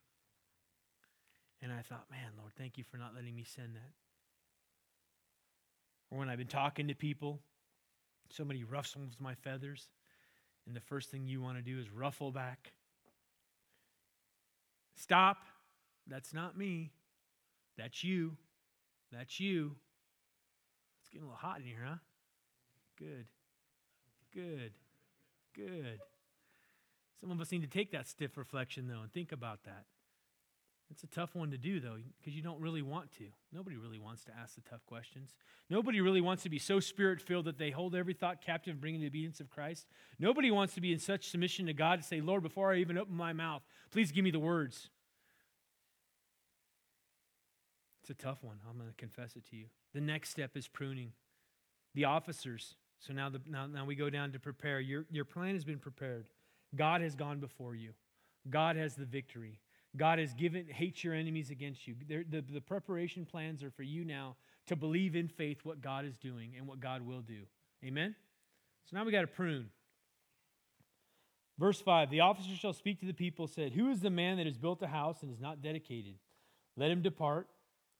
[1.61, 3.91] And I thought, man, Lord, thank you for not letting me send that.
[6.09, 7.39] Or when I've been talking to people,
[8.31, 9.87] somebody ruffles my feathers,
[10.65, 12.73] and the first thing you want to do is ruffle back.
[14.95, 15.37] Stop.
[16.07, 16.91] That's not me.
[17.77, 18.37] That's you.
[19.11, 19.75] That's you.
[21.01, 21.95] It's getting a little hot in here, huh?
[22.97, 23.25] Good.
[24.33, 24.71] Good.
[25.55, 25.99] Good.
[27.19, 29.85] Some of us need to take that stiff reflection, though, and think about that.
[30.89, 33.25] It's a tough one to do, though, because you don't really want to.
[33.53, 35.35] Nobody really wants to ask the tough questions.
[35.69, 38.99] Nobody really wants to be so spirit filled that they hold every thought captive, bringing
[38.99, 39.87] the obedience of Christ.
[40.19, 42.97] Nobody wants to be in such submission to God to say, Lord, before I even
[42.97, 44.89] open my mouth, please give me the words.
[48.00, 48.57] It's a tough one.
[48.69, 49.65] I'm going to confess it to you.
[49.93, 51.13] The next step is pruning.
[51.95, 52.75] The officers.
[52.99, 54.79] So now, the, now, now we go down to prepare.
[54.79, 56.29] Your, your plan has been prepared.
[56.75, 57.91] God has gone before you.
[58.49, 59.59] God has the victory.
[59.97, 61.95] God has given, hate your enemies against you.
[62.07, 64.35] The, the, preparation plans are for you now
[64.67, 67.41] to believe in faith what God is doing and what God will do.
[67.83, 68.15] Amen?
[68.85, 69.69] So now we got to prune.
[71.59, 74.45] Verse 5 The officer shall speak to the people, said, Who is the man that
[74.45, 76.15] has built a house and is not dedicated?
[76.77, 77.47] Let him depart,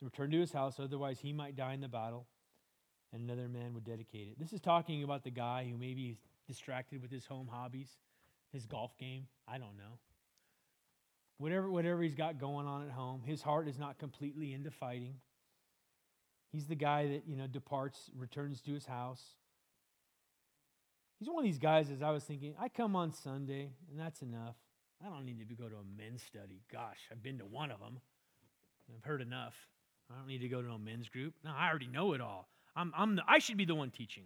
[0.01, 2.27] return to his house, otherwise he might die in the battle,
[3.13, 4.39] and another man would dedicate it.
[4.39, 7.89] This is talking about the guy who maybe is distracted with his home hobbies,
[8.51, 9.27] his golf game.
[9.47, 9.99] I don't know
[11.41, 13.23] whatever, whatever he's got going on at home.
[13.25, 15.15] His heart is not completely into fighting.
[16.51, 19.23] He's the guy that, you know, departs, returns to his house.
[21.17, 24.21] He's one of these guys, as I was thinking, I come on Sunday, and that's
[24.21, 24.55] enough.
[25.03, 26.61] I don't need to go to a men's study.
[26.71, 27.99] Gosh, I've been to one of them.
[28.95, 29.55] I've heard enough.
[30.13, 31.33] I don't need to go to a men's group.
[31.43, 32.47] No, I already know it all.
[32.75, 34.23] I'm, I'm the, I should be the one teaching.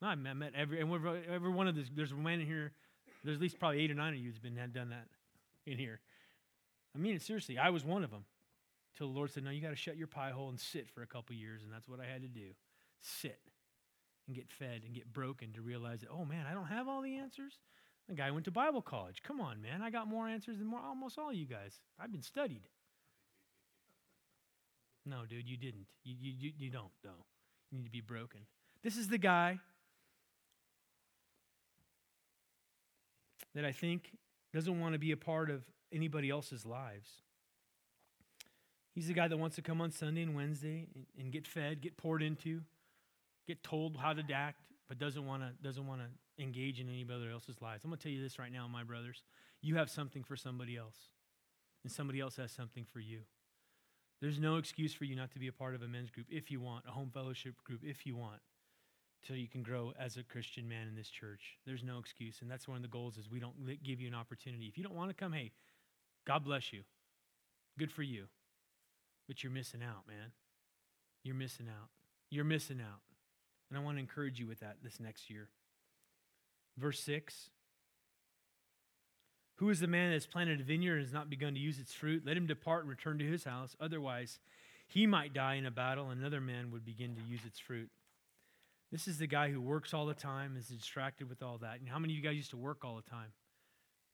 [0.00, 0.90] No, I met every, and
[1.30, 2.72] every one of this, there's a man in here,
[3.24, 5.06] there's at least probably eight or nine of you who's been done that
[5.66, 6.00] in here.
[6.94, 7.58] I mean it seriously.
[7.58, 8.24] I was one of them.
[8.96, 11.02] Till the Lord said, No, you got to shut your pie hole and sit for
[11.02, 11.62] a couple years.
[11.62, 12.50] And that's what I had to do
[13.00, 13.38] sit
[14.26, 17.00] and get fed and get broken to realize that, oh man, I don't have all
[17.02, 17.58] the answers.
[18.08, 19.22] The guy went to Bible college.
[19.22, 19.82] Come on, man.
[19.82, 21.80] I got more answers than more, almost all of you guys.
[22.00, 22.62] I've been studied.
[25.08, 25.86] No, dude, you didn't.
[26.04, 27.24] You, you, you don't, though.
[27.70, 28.40] You need to be broken.
[28.82, 29.58] This is the guy
[33.54, 34.10] that I think
[34.52, 37.08] doesn't want to be a part of anybody else's lives.
[38.94, 41.80] He's the guy that wants to come on Sunday and Wednesday and, and get fed,
[41.80, 42.62] get poured into,
[43.46, 47.30] get told how to act, but doesn't want to doesn't want to engage in anybody
[47.30, 47.84] else's lives.
[47.84, 49.22] I'm going to tell you this right now, my brothers.
[49.60, 50.96] You have something for somebody else,
[51.84, 53.20] and somebody else has something for you.
[54.20, 56.50] There's no excuse for you not to be a part of a men's group if
[56.50, 58.40] you want, a home fellowship group if you want,
[59.24, 61.58] till you can grow as a Christian man in this church.
[61.66, 64.14] There's no excuse, and that's one of the goals is we don't give you an
[64.14, 64.66] opportunity.
[64.66, 65.52] If you don't want to come, hey,
[66.26, 66.82] God bless you.
[67.78, 68.24] Good for you.
[69.28, 70.32] But you're missing out, man.
[71.22, 71.90] You're missing out.
[72.30, 73.00] You're missing out.
[73.68, 75.48] And I want to encourage you with that this next year.
[76.76, 77.50] Verse 6
[79.58, 81.80] Who is the man that has planted a vineyard and has not begun to use
[81.80, 82.22] its fruit?
[82.24, 83.76] Let him depart and return to his house.
[83.80, 84.38] Otherwise,
[84.86, 87.90] he might die in a battle, and another man would begin to use its fruit.
[88.92, 91.80] This is the guy who works all the time, is distracted with all that.
[91.80, 93.32] And how many of you guys used to work all the time?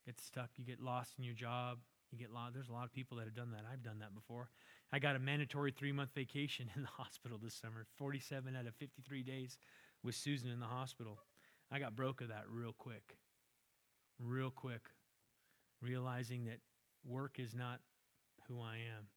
[0.07, 1.79] Get stuck, you get lost in your job.
[2.11, 3.65] You get lot, there's a lot of people that have done that.
[3.71, 4.49] I've done that before.
[4.93, 8.75] I got a mandatory three month vacation in the hospital this summer, 47 out of
[8.77, 9.59] 53 days
[10.03, 11.19] with Susan in the hospital.
[11.71, 13.17] I got broke of that real quick.
[14.19, 14.83] Real quick.
[15.85, 16.61] Realizing that
[17.05, 17.81] work is not
[18.49, 19.09] who I am.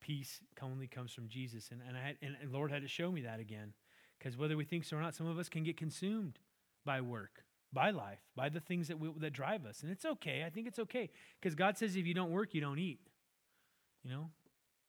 [0.00, 1.68] Peace only comes from Jesus.
[1.70, 3.74] And, and, I had, and, and Lord had to show me that again.
[4.18, 6.38] Because whether we think so or not, some of us can get consumed
[6.84, 9.82] by work, by life, by the things that, we, that drive us.
[9.82, 10.42] And it's okay.
[10.46, 11.10] I think it's okay.
[11.40, 13.00] Because God says if you don't work, you don't eat.
[14.02, 14.30] You know,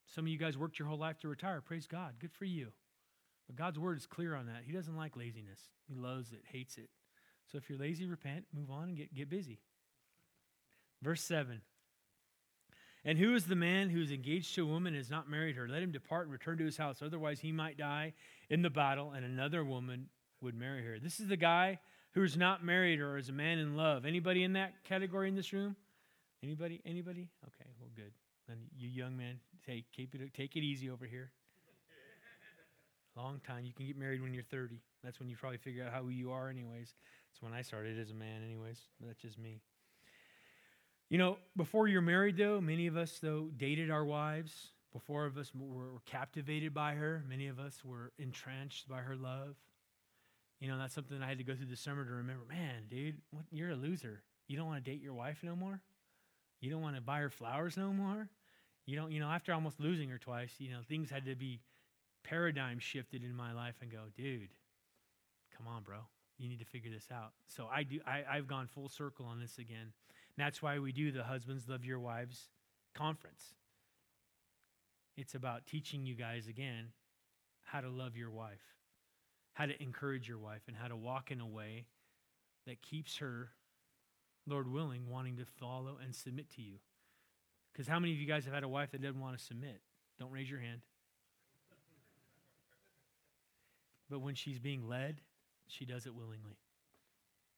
[0.08, 1.62] some of you guys worked your whole life to retire.
[1.62, 2.14] Praise God.
[2.20, 2.70] Good for you.
[3.48, 4.62] But God's word is clear on that.
[4.64, 6.90] He doesn't like laziness, He loves it, hates it.
[7.52, 9.60] So if you're lazy, repent, move on, and get, get busy.
[11.02, 11.62] Verse 7
[13.06, 15.56] And who is the man who is engaged to a woman and has not married
[15.56, 15.68] her?
[15.68, 17.02] Let him depart and return to his house.
[17.02, 18.14] Otherwise, he might die
[18.50, 20.10] in the battle, and another woman
[20.42, 21.00] would marry her.
[21.00, 21.80] This is the guy
[22.12, 24.06] who's not married or is a man in love.
[24.06, 25.76] Anybody in that category in this room?
[26.44, 26.82] Anybody?
[26.86, 27.30] Anybody?
[27.46, 28.12] Okay, well, good.
[28.48, 31.32] Then you young men, say, keep it, take it easy over here.
[33.16, 33.66] Long time.
[33.66, 34.80] You can get married when you're 30.
[35.04, 36.94] That's when you probably figure out how you are, anyways.
[37.30, 38.80] That's when I started as a man, anyways.
[39.06, 39.62] That's just me.
[41.10, 44.70] You know, before you're married, though, many of us, though, dated our wives.
[44.94, 47.24] Before of us were, captivated by her.
[47.28, 49.56] Many of us were entrenched by her love.
[50.60, 52.44] You know, that's something I had to go through the summer to remember.
[52.48, 54.22] Man, dude, what, you're a loser.
[54.48, 55.82] You don't want to date your wife no more?
[56.60, 58.30] You don't want to buy her flowers no more?
[58.86, 61.60] You don't, you know, after almost losing her twice, you know, things had to be
[62.24, 64.50] paradigm shifted in my life and go, dude,
[65.56, 66.00] come on, bro.
[66.38, 67.32] You need to figure this out.
[67.48, 69.94] So I do I, I've gone full circle on this again.
[70.40, 72.48] And that's why we do the Husbands Love Your Wives
[72.96, 73.44] conference.
[75.18, 76.94] It's about teaching you guys again
[77.66, 78.64] how to love your wife,
[79.52, 81.88] how to encourage your wife, and how to walk in a way
[82.66, 83.50] that keeps her,
[84.48, 86.76] Lord willing, wanting to follow and submit to you.
[87.74, 89.82] Because how many of you guys have had a wife that doesn't want to submit?
[90.22, 90.80] Don't raise your hand.
[94.10, 95.20] But when she's being led,
[95.68, 96.60] she does it willingly.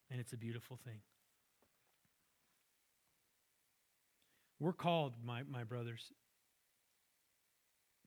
[0.09, 1.01] And it's a beautiful thing.
[4.61, 6.13] We're called, my, my brothers,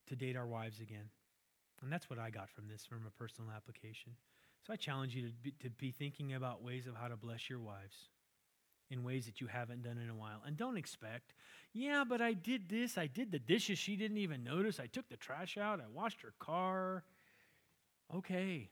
[0.07, 1.09] to date our wives again.
[1.83, 4.13] And that's what I got from this, from a personal application.
[4.65, 7.49] So I challenge you to be, to be thinking about ways of how to bless
[7.49, 8.07] your wives
[8.89, 10.41] in ways that you haven't done in a while.
[10.45, 11.33] And don't expect,
[11.73, 12.97] yeah, but I did this.
[12.97, 14.79] I did the dishes she didn't even notice.
[14.79, 15.81] I took the trash out.
[15.81, 17.03] I washed her car.
[18.15, 18.69] Okay.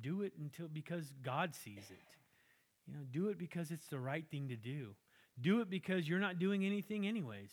[0.00, 1.98] Do it until because God sees it.
[2.86, 4.94] You know, do it because it's the right thing to do.
[5.40, 7.50] Do it because you're not doing anything anyways.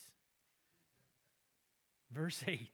[2.11, 2.69] Verse 8.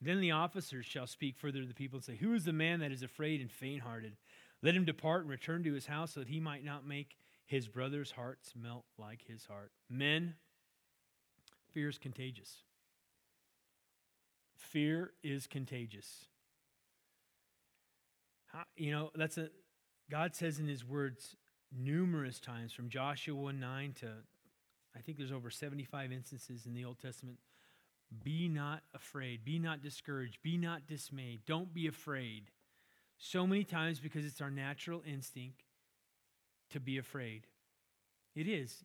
[0.00, 2.80] Then the officers shall speak further to the people and say, Who is the man
[2.80, 4.16] that is afraid and faint hearted?
[4.62, 7.68] Let him depart and return to his house so that he might not make his
[7.68, 9.72] brother's hearts melt like his heart.
[9.88, 10.34] Men,
[11.72, 12.62] fear is contagious.
[14.56, 16.26] Fear is contagious.
[18.76, 19.50] You know, that's a
[20.10, 21.36] God says in his words
[21.76, 24.08] numerous times from Joshua 9 to
[24.96, 27.38] I think there's over 75 instances in the Old Testament.
[28.22, 29.44] Be not afraid.
[29.44, 30.42] Be not discouraged.
[30.42, 31.40] Be not dismayed.
[31.46, 32.50] Don't be afraid.
[33.16, 35.62] So many times because it's our natural instinct
[36.70, 37.46] to be afraid.
[38.34, 38.84] It is.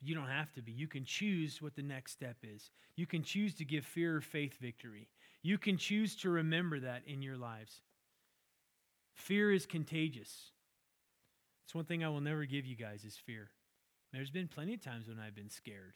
[0.00, 0.72] You don't have to be.
[0.72, 2.70] You can choose what the next step is.
[2.96, 5.08] You can choose to give fear or faith victory.
[5.42, 7.80] You can choose to remember that in your lives.
[9.14, 10.50] Fear is contagious.
[11.64, 13.50] It's one thing I will never give you guys is fear.
[14.12, 15.94] There's been plenty of times when I've been scared.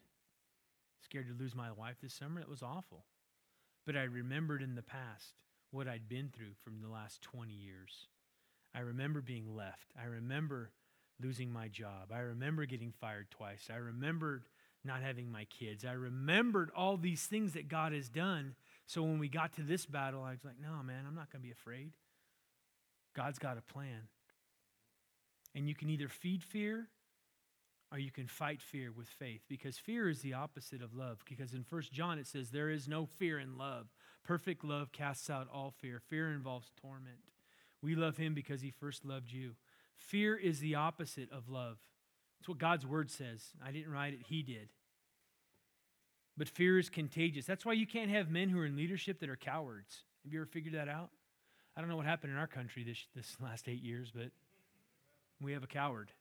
[1.02, 2.40] Scared to lose my wife this summer.
[2.40, 3.04] It was awful.
[3.84, 5.34] But I remembered in the past
[5.70, 8.08] what I'd been through from the last 20 years.
[8.74, 9.92] I remember being left.
[10.00, 10.72] I remember
[11.22, 12.12] losing my job.
[12.12, 13.68] I remember getting fired twice.
[13.72, 14.44] I remembered
[14.84, 15.84] not having my kids.
[15.84, 18.54] I remembered all these things that God has done.
[18.86, 21.42] So when we got to this battle, I was like, no, man, I'm not going
[21.42, 21.92] to be afraid.
[23.14, 24.08] God's got a plan.
[25.56, 26.86] And you can either feed fear
[27.90, 31.24] or you can fight fear with faith because fear is the opposite of love.
[31.28, 33.86] Because in First John it says, There is no fear in love.
[34.22, 36.00] Perfect love casts out all fear.
[36.08, 37.20] Fear involves torment.
[37.82, 39.52] We love him because he first loved you.
[39.96, 41.78] Fear is the opposite of love.
[42.38, 43.42] That's what God's word says.
[43.64, 44.68] I didn't write it, He did.
[46.36, 47.46] But fear is contagious.
[47.46, 50.02] That's why you can't have men who are in leadership that are cowards.
[50.22, 51.08] Have you ever figured that out?
[51.74, 54.32] I don't know what happened in our country this, this last eight years, but
[55.40, 56.12] we have a coward.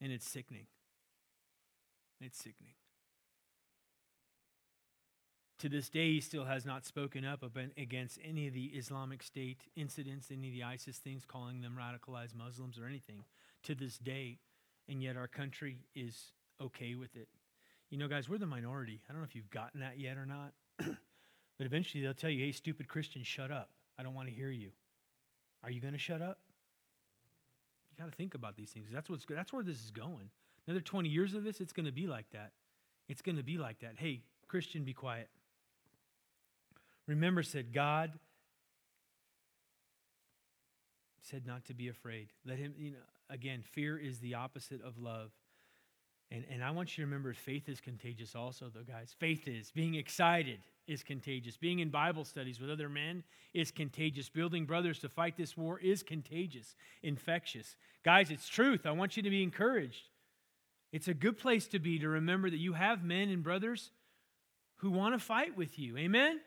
[0.00, 0.66] And it's sickening.
[2.20, 2.74] It's sickening.
[5.60, 7.42] To this day, he still has not spoken up
[7.78, 12.34] against any of the Islamic State incidents, any of the ISIS things, calling them radicalized
[12.34, 13.24] Muslims or anything.
[13.64, 14.38] To this day,
[14.86, 17.28] and yet our country is okay with it.
[17.90, 19.00] You know, guys, we're the minority.
[19.08, 20.52] I don't know if you've gotten that yet or not,
[21.58, 23.70] but eventually they'll tell you, hey, stupid Christian, shut up.
[23.98, 24.70] I don't want to hear you.
[25.64, 26.38] Are you going to shut up?
[27.90, 28.88] You got to think about these things.
[28.92, 30.30] That's, what's, that's where this is going.
[30.66, 32.52] Another 20 years of this, it's going to be like that.
[33.08, 33.94] It's going to be like that.
[33.96, 35.28] Hey, Christian, be quiet.
[37.06, 38.12] Remember, said God
[41.22, 42.28] said not to be afraid.
[42.44, 45.30] Let him, you know, again, fear is the opposite of love.
[46.30, 49.14] And, and I want you to remember faith is contagious also, though, guys.
[49.18, 49.70] Faith is.
[49.70, 50.58] Being excited
[50.88, 51.56] is contagious.
[51.56, 53.22] Being in Bible studies with other men
[53.54, 54.28] is contagious.
[54.28, 57.76] Building brothers to fight this war is contagious, infectious.
[58.04, 58.86] Guys, it's truth.
[58.86, 60.08] I want you to be encouraged.
[60.92, 63.90] It's a good place to be to remember that you have men and brothers
[64.76, 65.96] who want to fight with you.
[65.96, 66.40] Amen?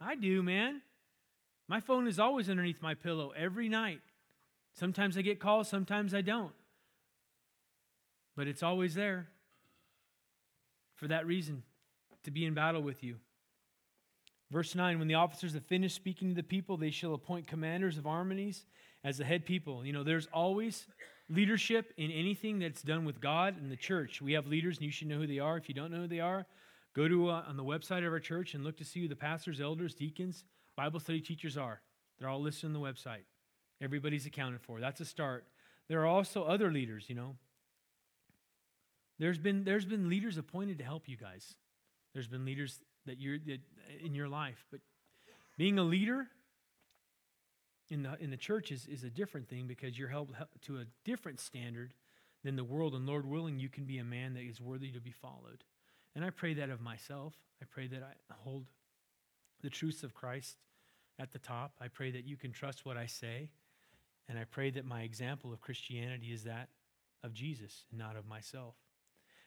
[0.00, 0.82] I do, man.
[1.66, 4.00] My phone is always underneath my pillow every night.
[4.74, 6.52] Sometimes I get calls, sometimes I don't.
[8.36, 9.28] But it's always there
[10.96, 11.62] for that reason
[12.24, 13.16] to be in battle with you.
[14.50, 17.98] Verse 9 When the officers have finished speaking to the people, they shall appoint commanders
[17.98, 18.64] of armies
[19.02, 19.84] as the head people.
[19.84, 20.86] You know, there's always
[21.28, 24.20] leadership in anything that's done with God and the church.
[24.20, 25.56] We have leaders, and you should know who they are.
[25.56, 26.46] If you don't know who they are,
[26.94, 29.16] Go to uh, on the website of our church and look to see who the
[29.16, 30.44] pastors, elders, deacons,
[30.76, 31.80] Bible study teachers are.
[32.18, 33.24] They're all listed on the website.
[33.82, 34.80] Everybody's accounted for.
[34.80, 35.44] That's a start.
[35.88, 37.34] There are also other leaders, you know.
[39.18, 41.54] There's been there's been leaders appointed to help you guys.
[42.12, 43.60] There's been leaders that you're that,
[44.04, 44.80] in your life, but
[45.56, 46.26] being a leader
[47.90, 50.84] in the in the church is, is a different thing because you're held to a
[51.04, 51.94] different standard
[52.42, 52.94] than the world.
[52.94, 55.64] And Lord willing, you can be a man that is worthy to be followed.
[56.14, 57.34] And I pray that of myself.
[57.62, 58.66] I pray that I hold
[59.62, 60.56] the truths of Christ
[61.18, 61.72] at the top.
[61.80, 63.50] I pray that you can trust what I say.
[64.28, 66.68] And I pray that my example of Christianity is that
[67.22, 68.74] of Jesus and not of myself.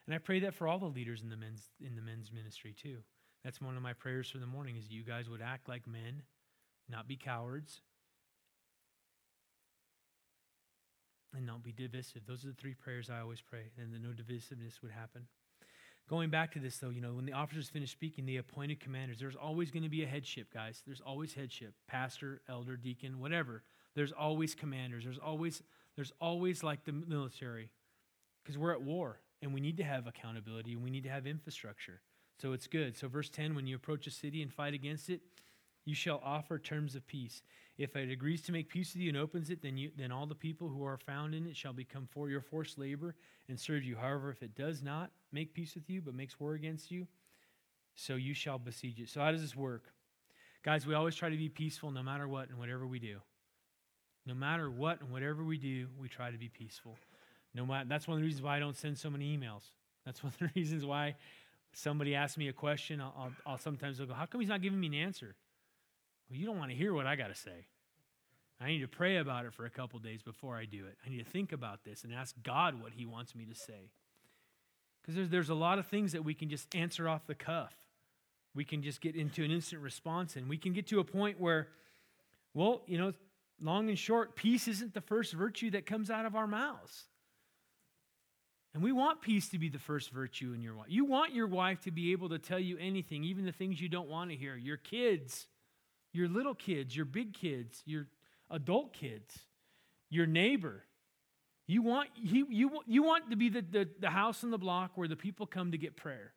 [0.07, 2.73] And I pray that for all the leaders in the men's in the men's ministry
[2.73, 2.97] too.
[3.43, 6.23] That's one of my prayers for the morning is you guys would act like men,
[6.89, 7.81] not be cowards,
[11.35, 12.23] and not be divisive.
[12.25, 15.27] Those are the three prayers I always pray, and that no divisiveness would happen.
[16.09, 19.19] Going back to this, though, you know, when the officers finished speaking, the appointed commanders.
[19.19, 20.81] There's always going to be a headship, guys.
[20.85, 23.63] There's always headship, pastor, elder, deacon, whatever.
[23.93, 25.03] There's always commanders.
[25.03, 25.62] There's always,
[25.95, 27.69] there's always like the military,
[28.43, 31.27] because we're at war and we need to have accountability and we need to have
[31.27, 32.02] infrastructure.
[32.42, 32.96] So it's good.
[32.96, 35.21] So verse 10, when you approach a city and fight against it,
[35.85, 37.42] you shall offer terms of peace.
[37.77, 40.25] If it agrees to make peace with you and opens it, then, you, then all
[40.25, 43.15] the people who are found in it shall become for your forced labor
[43.48, 43.96] and serve you.
[43.96, 47.08] However, if it does not make peace with you, but makes war against you,
[47.96, 49.10] so you shall besiege it.
[49.10, 49.85] So, how does this work?
[50.63, 53.19] Guys, we always try to be peaceful no matter what and whatever we do.
[54.25, 56.98] No matter what and whatever we do, we try to be peaceful.
[57.58, 59.63] No matter, that's one of the reasons why I don't send so many emails.
[60.05, 61.15] That's one of the reasons why
[61.73, 64.79] somebody asks me a question, I'll, I'll, I'll sometimes go, How come he's not giving
[64.79, 65.35] me an answer?
[66.29, 67.65] Well, you don't want to hear what I got to say.
[68.62, 70.97] I need to pray about it for a couple days before I do it.
[71.05, 73.91] I need to think about this and ask God what He wants me to say.
[75.01, 77.73] Because there's, there's a lot of things that we can just answer off the cuff.
[78.53, 81.39] We can just get into an instant response, and we can get to a point
[81.39, 81.69] where,
[82.53, 83.13] well, you know,
[83.62, 87.05] long and short, peace isn't the first virtue that comes out of our mouths.
[88.73, 90.87] And we want peace to be the first virtue in your wife.
[90.89, 93.89] You want your wife to be able to tell you anything, even the things you
[93.89, 94.55] don't want to hear.
[94.55, 95.47] Your kids,
[96.13, 98.07] your little kids, your big kids, your
[98.51, 99.39] adult kids,
[100.09, 100.83] your neighbor.
[101.65, 104.91] You want, he, you, you want to be the, the, the house on the block
[104.95, 106.33] where the people come to get prayer.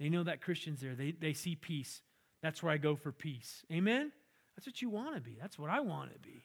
[0.00, 0.94] They know that Christian's there.
[0.94, 2.00] They, they see peace.
[2.42, 3.62] That's where I go for peace.
[3.70, 4.10] Amen?
[4.56, 5.36] That's what you want to be.
[5.40, 6.44] That's what I want to be.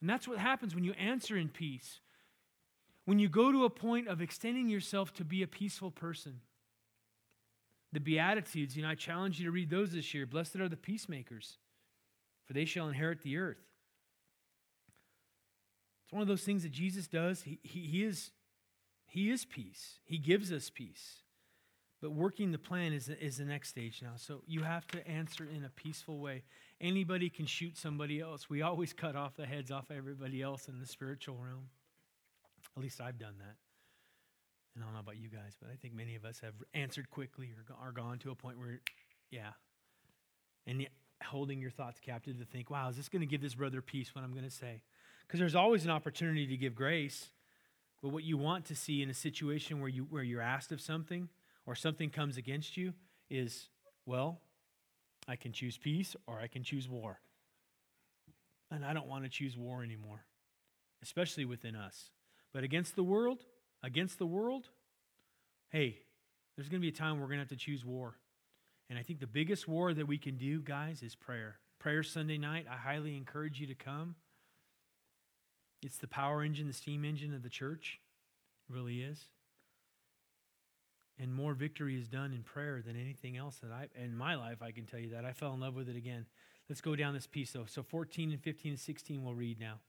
[0.00, 2.00] And that's what happens when you answer in peace.
[3.04, 6.40] When you go to a point of extending yourself to be a peaceful person.
[7.92, 10.24] The Beatitudes, you know, I challenge you to read those this year.
[10.24, 11.58] Blessed are the peacemakers,
[12.46, 13.62] for they shall inherit the earth.
[16.04, 17.42] It's one of those things that Jesus does.
[17.42, 18.30] He, he, he, is,
[19.06, 21.18] he is peace, He gives us peace.
[22.00, 24.14] But working the plan is, is the next stage now.
[24.16, 26.42] So you have to answer in a peaceful way.
[26.80, 28.50] Anybody can shoot somebody else.
[28.50, 31.68] We always cut off the heads off everybody else in the spiritual realm.
[32.76, 33.56] At least I've done that.
[34.74, 37.10] And I don't know about you guys, but I think many of us have answered
[37.10, 38.80] quickly or are gone to a point where,
[39.30, 39.50] yeah.
[40.66, 40.86] And
[41.22, 44.14] holding your thoughts captive to think, wow, is this going to give this brother peace
[44.14, 44.80] what I'm going to say?
[45.26, 47.30] Because there's always an opportunity to give grace.
[48.02, 50.80] But what you want to see in a situation where, you, where you're asked of
[50.80, 51.28] something
[51.66, 52.94] or something comes against you
[53.30, 53.68] is,
[54.06, 54.40] well,
[55.28, 57.20] I can choose peace or I can choose war.
[58.70, 60.24] And I don't want to choose war anymore,
[61.02, 62.10] especially within us.
[62.52, 63.44] But against the world,
[63.82, 64.68] against the world,
[65.70, 65.98] hey,
[66.56, 68.16] there's going to be a time we're going to have to choose war.
[68.90, 71.58] And I think the biggest war that we can do, guys, is prayer.
[71.78, 74.16] Prayer Sunday night, I highly encourage you to come.
[75.82, 78.00] It's the power engine, the steam engine of the church.
[78.68, 79.26] It really is.
[81.18, 84.62] And more victory is done in prayer than anything else that I in my life
[84.62, 85.24] I can tell you that.
[85.24, 86.26] I fell in love with it again.
[86.68, 87.66] Let's go down this piece though.
[87.66, 89.80] So 14 and 15 and 16 we'll read now.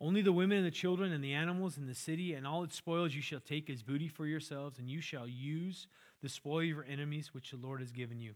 [0.00, 2.76] Only the women and the children and the animals in the city and all its
[2.76, 5.86] spoils you shall take as booty for yourselves, and you shall use
[6.22, 8.34] the spoil of your enemies which the Lord has given you.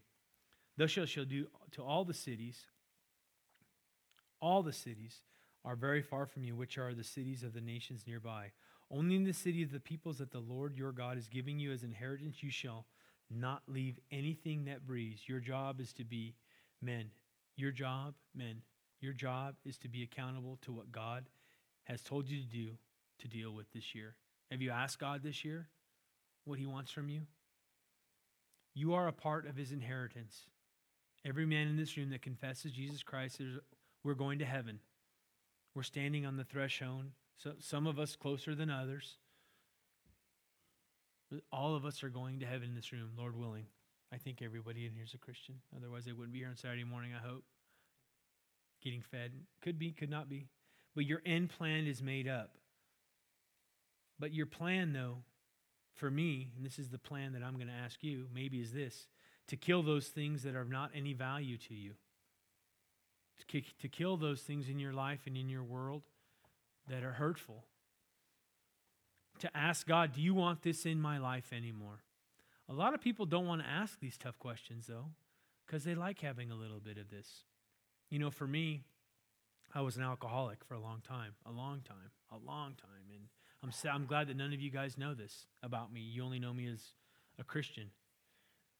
[0.79, 2.65] Thus shall shall do to all the cities.
[4.41, 5.19] All the cities
[5.65, 8.53] are very far from you, which are the cities of the nations nearby.
[8.91, 11.73] Only in the city of the peoples that the Lord your God is giving you
[11.73, 12.87] as inheritance, you shall
[13.31, 15.29] not leave anything that breathes.
[15.29, 16.35] Your job is to be
[16.81, 17.11] men.
[17.57, 18.63] Your job, men,
[19.01, 21.27] your job is to be accountable to what God
[21.91, 22.69] has told you to do
[23.19, 24.15] to deal with this year.
[24.51, 25.69] Have you asked God this year
[26.45, 27.23] what He wants from you?
[28.75, 30.47] You are a part of His inheritance.
[31.25, 33.43] Every man in this room that confesses Jesus Christ,
[34.05, 34.81] we're going to heaven.
[35.75, 39.19] We're standing on the threshold, so some of us closer than others.
[41.53, 43.67] All of us are going to heaven in this room, Lord willing.
[44.13, 45.57] I think everybody in here is a Christian.
[45.77, 47.45] Otherwise, they wouldn't be here on Saturday morning, I hope.
[48.83, 49.33] Getting fed.
[49.63, 50.47] Could be, could not be
[50.95, 52.57] but your end plan is made up.
[54.19, 55.19] But your plan, though,
[55.95, 58.73] for me, and this is the plan that I'm going to ask you, maybe is
[58.73, 59.07] this
[59.49, 61.95] to kill those things that are not any value to you.
[63.49, 66.03] To, to kill those things in your life and in your world
[66.89, 67.65] that are hurtful.
[69.41, 72.05] To ask God, do you want this in my life anymore?
[72.69, 75.07] A lot of people don't want to ask these tough questions, though,
[75.67, 77.45] because they like having a little bit of this.
[78.11, 78.83] You know, for me,
[79.75, 82.91] I was an alcoholic for a long time, a long time, a long time.
[83.13, 83.29] And
[83.63, 86.01] I'm, I'm glad that none of you guys know this about me.
[86.01, 86.81] You only know me as
[87.39, 87.91] a Christian.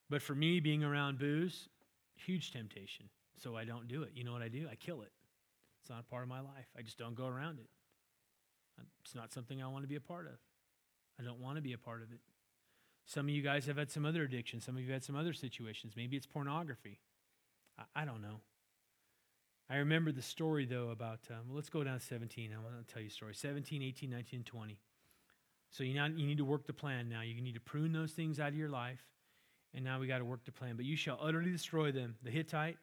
[0.09, 1.69] But for me, being around booze,
[2.15, 3.07] huge temptation.
[3.37, 4.11] So I don't do it.
[4.13, 4.67] You know what I do?
[4.69, 5.11] I kill it.
[5.81, 6.67] It's not a part of my life.
[6.77, 7.69] I just don't go around it.
[9.03, 10.33] It's not something I want to be a part of.
[11.19, 12.19] I don't want to be a part of it.
[13.05, 14.65] Some of you guys have had some other addictions.
[14.65, 15.93] Some of you had some other situations.
[15.95, 16.99] Maybe it's pornography.
[17.77, 18.41] I, I don't know.
[19.69, 22.51] I remember the story, though, about, um, let's go down to 17.
[22.53, 24.77] I want to tell you a story 17, 18, 19, and 20.
[25.69, 27.21] So you, now, you need to work the plan now.
[27.21, 29.01] You need to prune those things out of your life.
[29.73, 30.75] And now we got to work the plan.
[30.75, 32.77] But you shall utterly destroy them the Hittite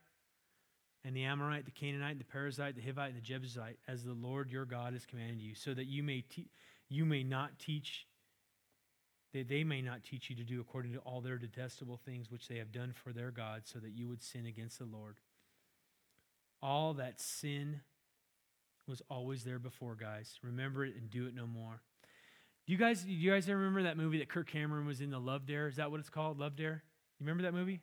[1.05, 4.51] and the Amorite, the Canaanite, the Perizzite, the Hivite, and the Jebusite, as the Lord
[4.51, 6.51] your God has commanded you, so that you may, te-
[6.89, 8.07] you may not teach,
[9.35, 12.49] that they may not teach you to do according to all their detestable things which
[12.49, 15.16] they have done for their God, so that you would sin against the Lord
[16.62, 17.80] all that sin
[18.86, 20.38] was always there before, guys.
[20.42, 21.82] Remember it and do it no more.
[22.66, 25.18] Do you guys, do you guys remember that movie that Kirk Cameron was in, The
[25.18, 25.68] Love Dare?
[25.68, 26.38] Is that what it's called?
[26.38, 26.82] Love Dare?
[27.18, 27.80] You remember that movie?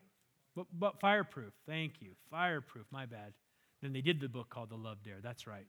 [0.55, 1.53] But, but Fireproof.
[1.67, 2.11] Thank you.
[2.29, 2.85] Fireproof.
[2.91, 3.33] My bad.
[3.81, 5.19] Then they did the book called The Love Dare.
[5.21, 5.67] That's right.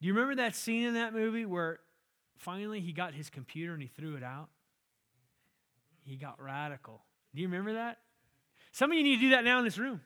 [0.00, 1.80] Do you remember that scene in that movie where
[2.36, 4.48] finally he got his computer and he threw it out?
[6.04, 7.02] He got radical.
[7.34, 7.98] Do you remember that?
[8.72, 10.00] Some of you need to do that now in this room.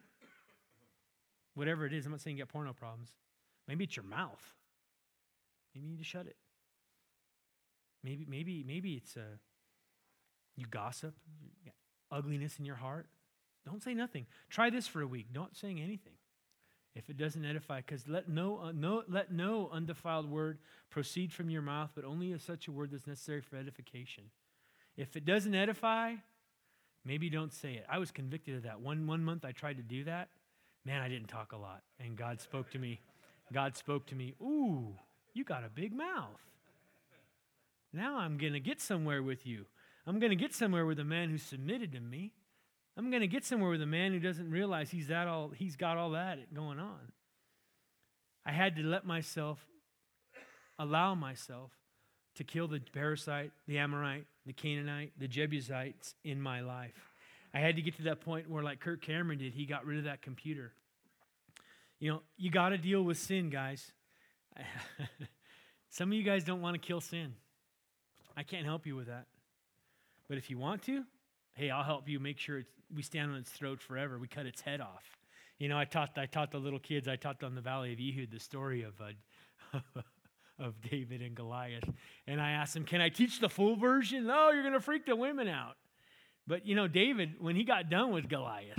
[1.57, 3.09] Whatever it is, I'm not saying you got porno problems.
[3.67, 4.55] Maybe it's your mouth.
[5.75, 6.37] Maybe you need to shut it.
[8.05, 9.37] Maybe, maybe, maybe it's a, uh,
[10.55, 11.15] you gossip,
[11.65, 11.73] you
[12.13, 13.07] ugliness in your heart.
[13.65, 14.27] Don't say nothing.
[14.51, 15.33] Try this for a week.
[15.33, 16.13] Don't saying anything.
[16.95, 20.59] If it doesn't edify, because let no, uh, no, let no undefiled word
[20.91, 24.25] proceed from your mouth, but only such a word that's necessary for edification.
[24.97, 26.15] If it doesn't edify,
[27.05, 27.87] maybe don't say it.
[27.89, 28.81] I was convicted of that.
[28.81, 30.29] One, one month I tried to do that.
[30.87, 31.83] Man, I didn't talk a lot.
[31.99, 33.01] And God spoke to me.
[33.53, 34.95] God spoke to me, Ooh,
[35.35, 36.41] you got a big mouth.
[37.93, 39.67] Now I'm going to get somewhere with you.
[40.07, 42.33] I'm going to get somewhere with a man who submitted to me.
[42.97, 45.77] I'm going to get somewhere with a man who doesn't realize he's that all he's
[45.77, 47.13] got all that going on.
[48.45, 49.67] I had to let myself
[50.79, 51.73] allow myself
[52.37, 57.16] to kill the parasite, the Amorite, the Canaanite, the Jebusites in my life.
[57.55, 59.99] I had to get to that point where, like Kirk Cameron did, he got rid
[59.99, 60.73] of that computer.
[61.99, 63.93] You know, you got to deal with sin, guys.
[65.91, 67.35] Some of you guys don't want to kill sin.
[68.37, 69.27] I can't help you with that.
[70.29, 71.05] But if you want to,
[71.55, 74.19] hey, I'll help you make sure we stand on its throat forever.
[74.19, 75.05] We cut its head off.
[75.59, 77.09] You know, I taught I taught the little kids.
[77.09, 79.79] I taught them the Valley of Ehud the story of uh,
[80.59, 81.89] of David and Goliath,
[82.27, 85.07] and I asked them, "Can I teach the full version?" No, you're going to freak
[85.07, 85.77] the women out.
[86.47, 88.79] But you know, David, when he got done with Goliath,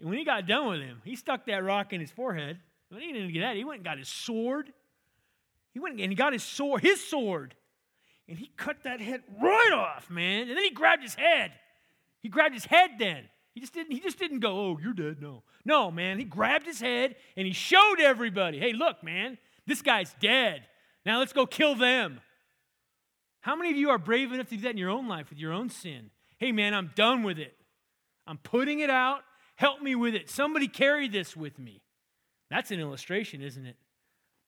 [0.00, 2.58] when he got done with him, he stuck that rock in his forehead.
[2.88, 4.72] When he didn't get that, he went and got his sword.
[5.72, 7.54] He went and he got his sword, his sword,
[8.28, 10.48] and he cut that head right off, man.
[10.48, 11.52] And then he grabbed his head.
[12.20, 13.24] He grabbed his head then.
[13.54, 15.20] He just didn't, he just didn't go, oh, you're dead.
[15.20, 15.42] No.
[15.64, 16.18] No, man.
[16.18, 20.66] He grabbed his head and he showed everybody, hey, look, man, this guy's dead.
[21.04, 22.20] Now let's go kill them.
[23.40, 25.38] How many of you are brave enough to do that in your own life with
[25.38, 26.10] your own sin?
[26.42, 27.54] Hey, man, I'm done with it.
[28.26, 29.20] I'm putting it out.
[29.54, 30.28] Help me with it.
[30.28, 31.82] Somebody carry this with me.
[32.50, 33.76] That's an illustration, isn't it?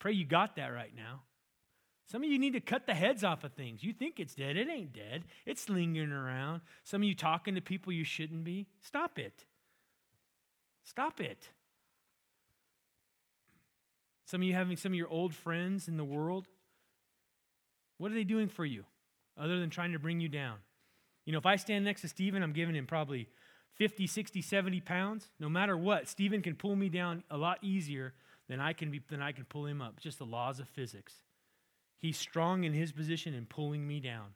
[0.01, 1.20] Pray you got that right now.
[2.11, 3.84] Some of you need to cut the heads off of things.
[3.84, 4.57] You think it's dead.
[4.57, 5.22] It ain't dead.
[5.47, 6.62] It's lingering around.
[6.82, 8.66] Some of you talking to people you shouldn't be.
[8.80, 9.45] Stop it.
[10.82, 11.49] Stop it.
[14.24, 16.49] Some of you having some of your old friends in the world.
[17.99, 18.82] What are they doing for you
[19.38, 20.57] other than trying to bring you down?
[21.25, 23.29] You know, if I stand next to Stephen, I'm giving him probably
[23.77, 25.31] 50, 60, 70 pounds.
[25.41, 28.14] No matter what, Stephen can pull me down a lot easier
[28.49, 30.01] than I can, be, than I can pull him up.
[30.01, 31.14] Just the laws of physics.
[31.99, 34.35] He's strong in his position and pulling me down.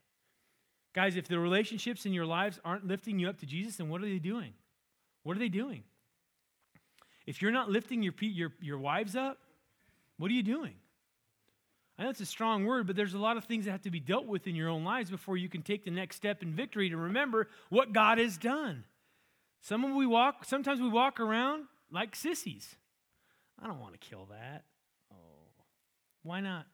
[0.95, 4.03] Guys, if the relationships in your lives aren't lifting you up to Jesus, then what
[4.03, 4.55] are they doing?
[5.22, 5.84] What are they doing?
[7.26, 9.39] If you're not lifting your, your, your wives up,
[10.16, 10.74] what are you doing?
[11.99, 13.90] I know it's a strong word, but there's a lot of things that have to
[13.90, 16.53] be dealt with in your own lives before you can take the next step in
[16.53, 18.84] victory to remember what God has done.
[19.61, 22.76] Some of we walk, sometimes we walk around like sissies.
[23.61, 24.62] I don't want to kill that.
[25.12, 25.64] Oh,
[26.22, 26.66] why not?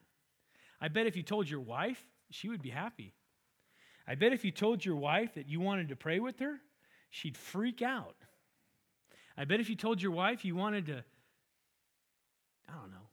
[0.79, 1.99] I bet if you told your wife,
[2.29, 3.13] she would be happy.
[4.07, 6.59] I bet if you told your wife that you wanted to pray with her,
[7.09, 8.15] she'd freak out.
[9.35, 11.03] I bet if you told your wife you wanted to,
[12.69, 13.04] I don't know,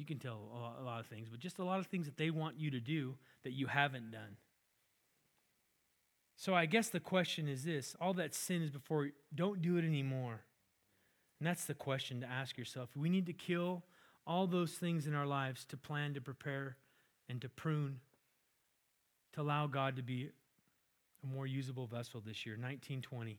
[0.00, 0.40] you can tell
[0.80, 2.80] a lot of things, but just a lot of things that they want you to
[2.80, 4.38] do that you haven't done.
[6.36, 9.84] So I guess the question is this all that sin is before, don't do it
[9.84, 10.40] anymore.
[11.38, 12.88] And that's the question to ask yourself.
[12.96, 13.84] We need to kill
[14.26, 16.76] all those things in our lives to plan, to prepare,
[17.28, 18.00] and to prune,
[19.34, 20.30] to allow God to be
[21.22, 22.54] a more usable vessel this year.
[22.54, 23.38] 1920.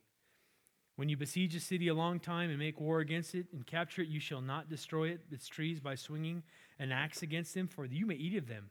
[0.96, 4.02] When you besiege a city a long time and make war against it and capture
[4.02, 6.44] it, you shall not destroy it, its trees, by swinging
[6.80, 8.70] an axe against them, for you may eat of them.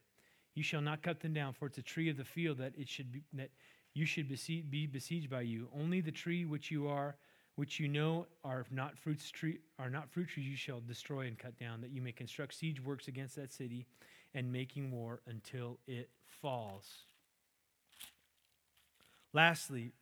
[0.54, 2.88] You shall not cut them down, for it's a tree of the field that it
[2.88, 3.50] should be, that
[3.94, 5.68] you should be besieged by you.
[5.74, 7.16] Only the tree which you are
[7.60, 11.38] which you know are not fruits tree are not fruit trees you shall destroy and
[11.38, 13.86] cut down that you may construct siege works against that city
[14.34, 16.86] and making war until it falls
[19.34, 19.92] lastly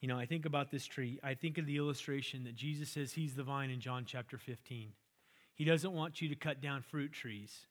[0.00, 3.12] you know i think about this tree i think of the illustration that jesus says
[3.12, 4.92] he's the vine in john chapter 15
[5.54, 7.66] he doesn't want you to cut down fruit trees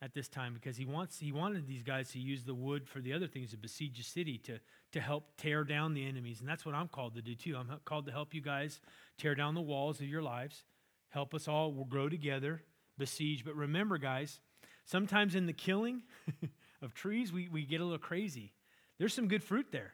[0.00, 3.00] at this time because he wants he wanted these guys to use the wood for
[3.00, 4.58] the other things to besiege a city to
[4.92, 7.56] to help tear down the enemies and that's what I'm called to do too.
[7.56, 8.80] I'm called to help you guys
[9.18, 10.64] tear down the walls of your lives,
[11.10, 12.62] help us all grow together,
[12.96, 13.44] besiege.
[13.44, 14.40] But remember, guys,
[14.84, 16.02] sometimes in the killing
[16.82, 18.52] of trees we, we get a little crazy.
[18.98, 19.92] There's some good fruit there.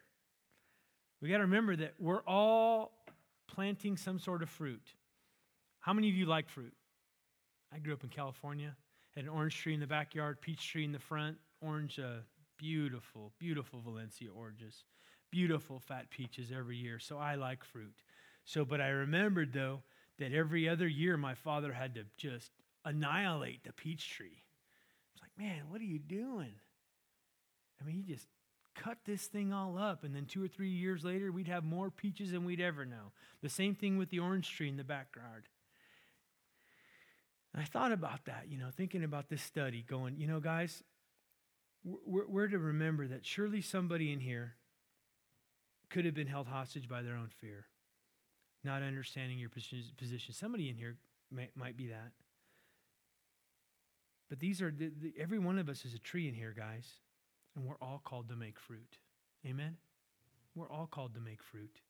[1.24, 2.92] We got to remember that we're all
[3.48, 4.86] planting some sort of fruit.
[5.80, 6.74] How many of you like fruit?
[7.72, 8.76] I grew up in California,
[9.16, 12.18] had an orange tree in the backyard, peach tree in the front, orange, uh,
[12.58, 14.84] beautiful, beautiful Valencia oranges,
[15.30, 16.98] beautiful fat peaches every year.
[16.98, 17.94] So I like fruit.
[18.44, 19.80] So, but I remembered though
[20.18, 22.50] that every other year my father had to just
[22.84, 24.42] annihilate the peach tree.
[25.14, 26.52] It's like, man, what are you doing?
[27.80, 28.26] I mean, he just
[28.74, 31.90] cut this thing all up, and then two or three years later, we'd have more
[31.90, 33.12] peaches than we'd ever know.
[33.42, 35.48] The same thing with the orange tree in the backyard.
[37.56, 40.82] I thought about that, you know, thinking about this study, going, you know, guys,
[41.84, 44.56] we're, we're to remember that surely somebody in here
[45.90, 47.66] could have been held hostage by their own fear,
[48.64, 50.34] not understanding your position.
[50.34, 50.96] Somebody in here
[51.54, 52.10] might be that.
[54.28, 56.88] But these are, the, the, every one of us is a tree in here, guys,
[57.56, 58.98] and we're all called to make fruit.
[59.46, 59.76] Amen?
[60.54, 61.80] We're all called to make fruit.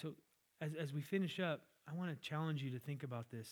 [0.00, 0.14] So,
[0.60, 3.48] as, as we finish up, I want to challenge you to think about this.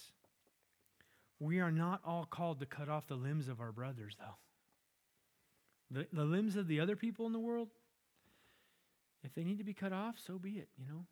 [1.38, 6.00] We are not all called to cut off the limbs of our brothers, though.
[6.00, 7.68] The, the limbs of the other people in the world,
[9.24, 11.04] if they need to be cut off, so be it, you know.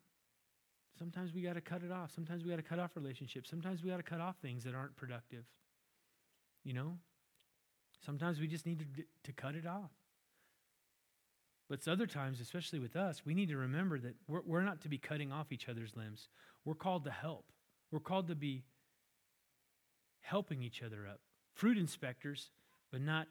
[0.97, 2.11] Sometimes we got to cut it off.
[2.13, 3.49] Sometimes we got to cut off relationships.
[3.49, 5.45] Sometimes we got to cut off things that aren't productive.
[6.63, 6.97] You know?
[8.05, 9.91] Sometimes we just need to, to cut it off.
[11.69, 14.89] But other times, especially with us, we need to remember that we're, we're not to
[14.89, 16.27] be cutting off each other's limbs.
[16.65, 17.45] We're called to help.
[17.91, 18.63] We're called to be
[20.21, 21.19] helping each other up.
[21.53, 22.49] Fruit inspectors,
[22.91, 23.27] but not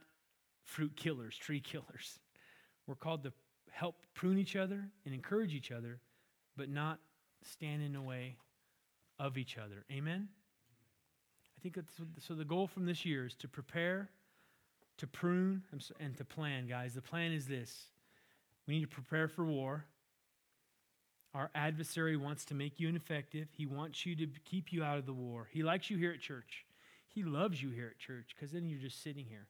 [0.64, 2.20] fruit killers, tree killers.
[2.86, 3.32] We're called to
[3.70, 6.00] help prune each other and encourage each other,
[6.56, 6.98] but not
[7.42, 8.36] stand in the way
[9.18, 9.84] of each other.
[9.90, 10.28] Amen?
[11.56, 11.92] I think that's,
[12.24, 12.34] so.
[12.34, 14.10] The goal from this year is to prepare,
[14.98, 15.62] to prune,
[16.00, 16.94] and to plan, guys.
[16.94, 17.86] The plan is this
[18.66, 19.84] we need to prepare for war.
[21.34, 23.48] Our adversary wants to make you ineffective.
[23.52, 25.48] He wants you to keep you out of the war.
[25.50, 26.64] He likes you here at church.
[27.06, 29.46] He loves you here at church because then you're just sitting here,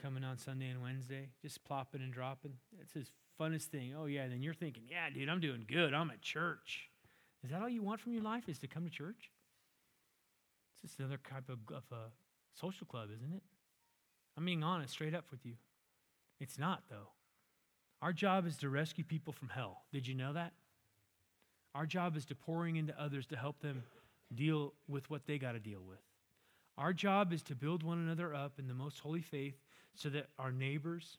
[0.00, 2.54] coming on Sunday and Wednesday, just plopping and dropping.
[2.80, 3.10] It's his
[3.40, 3.94] funnest thing.
[3.98, 4.26] Oh, yeah.
[4.28, 5.94] Then you're thinking, yeah, dude, I'm doing good.
[5.94, 6.88] I'm at church.
[7.44, 8.48] Is that all you want from your life?
[8.48, 9.30] Is to come to church?
[10.72, 12.10] It's just another type of, of a
[12.58, 13.42] social club, isn't it?
[14.36, 15.54] I'm being honest, straight up with you.
[16.40, 17.08] It's not, though.
[18.02, 19.82] Our job is to rescue people from hell.
[19.92, 20.52] Did you know that?
[21.74, 23.82] Our job is to pouring into others to help them
[24.34, 26.00] deal with what they got to deal with.
[26.78, 29.56] Our job is to build one another up in the most holy faith
[29.94, 31.18] so that our neighbors,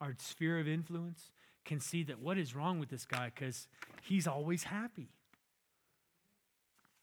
[0.00, 1.30] our sphere of influence,
[1.64, 3.68] can see that what is wrong with this guy because
[4.02, 5.10] he's always happy.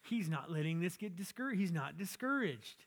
[0.04, 1.60] He's not letting this get discouraged.
[1.60, 2.86] He's not discouraged.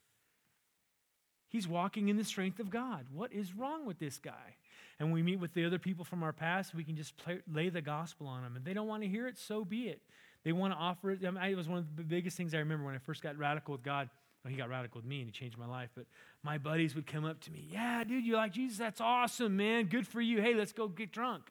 [1.53, 3.05] He's walking in the strength of God.
[3.13, 4.57] What is wrong with this guy?
[4.99, 7.69] And we meet with the other people from our past, we can just play, lay
[7.69, 8.55] the gospel on them.
[8.57, 10.01] If they don't want to hear it, so be it.
[10.45, 11.21] They want to offer it.
[11.27, 13.37] I mean, it was one of the biggest things I remember when I first got
[13.37, 14.09] radical with God.
[14.43, 15.91] Well, he got radical with me and he changed my life.
[15.95, 16.07] But
[16.43, 18.79] my buddies would come up to me, Yeah, dude, you like Jesus?
[18.79, 19.87] That's awesome, man.
[19.87, 20.41] Good for you.
[20.41, 21.43] Hey, let's go get drunk.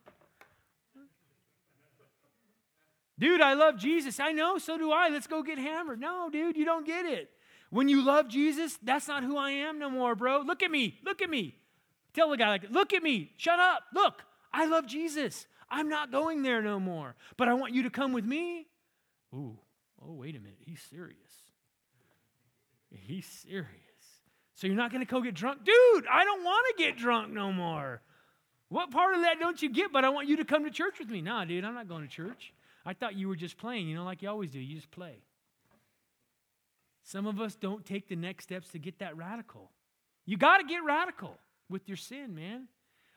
[3.20, 4.20] Dude, I love Jesus.
[4.20, 5.10] I know, so do I.
[5.10, 5.99] Let's go get hammered.
[5.99, 7.30] No, dude, you don't get it.
[7.72, 10.41] When you love Jesus, that's not who I am no more, bro.
[10.41, 10.99] Look at me.
[11.03, 11.55] Look at me.
[12.13, 13.32] Tell the guy, like, look at me.
[13.38, 13.84] Shut up.
[13.93, 14.22] Look,
[14.53, 15.47] I love Jesus.
[15.69, 17.15] I'm not going there no more.
[17.38, 18.67] But I want you to come with me.
[19.34, 19.57] Ooh,
[20.05, 20.59] oh, wait a minute.
[20.65, 21.17] He's serious.
[22.89, 23.69] He's serious.
[24.55, 25.63] So you're not going to go get drunk?
[25.63, 28.01] Dude, I don't want to get drunk no more.
[28.67, 29.93] What part of that don't you get?
[29.93, 31.22] But I want you to come to church with me.
[31.22, 32.53] Nah, dude, I'm not going to church.
[32.86, 34.59] I thought you were just playing, you know, like you always do.
[34.59, 35.24] You just play.
[37.04, 39.72] Some of us don't take the next steps to get that radical.
[40.26, 41.38] You got to get radical
[41.70, 42.68] with your sin, man.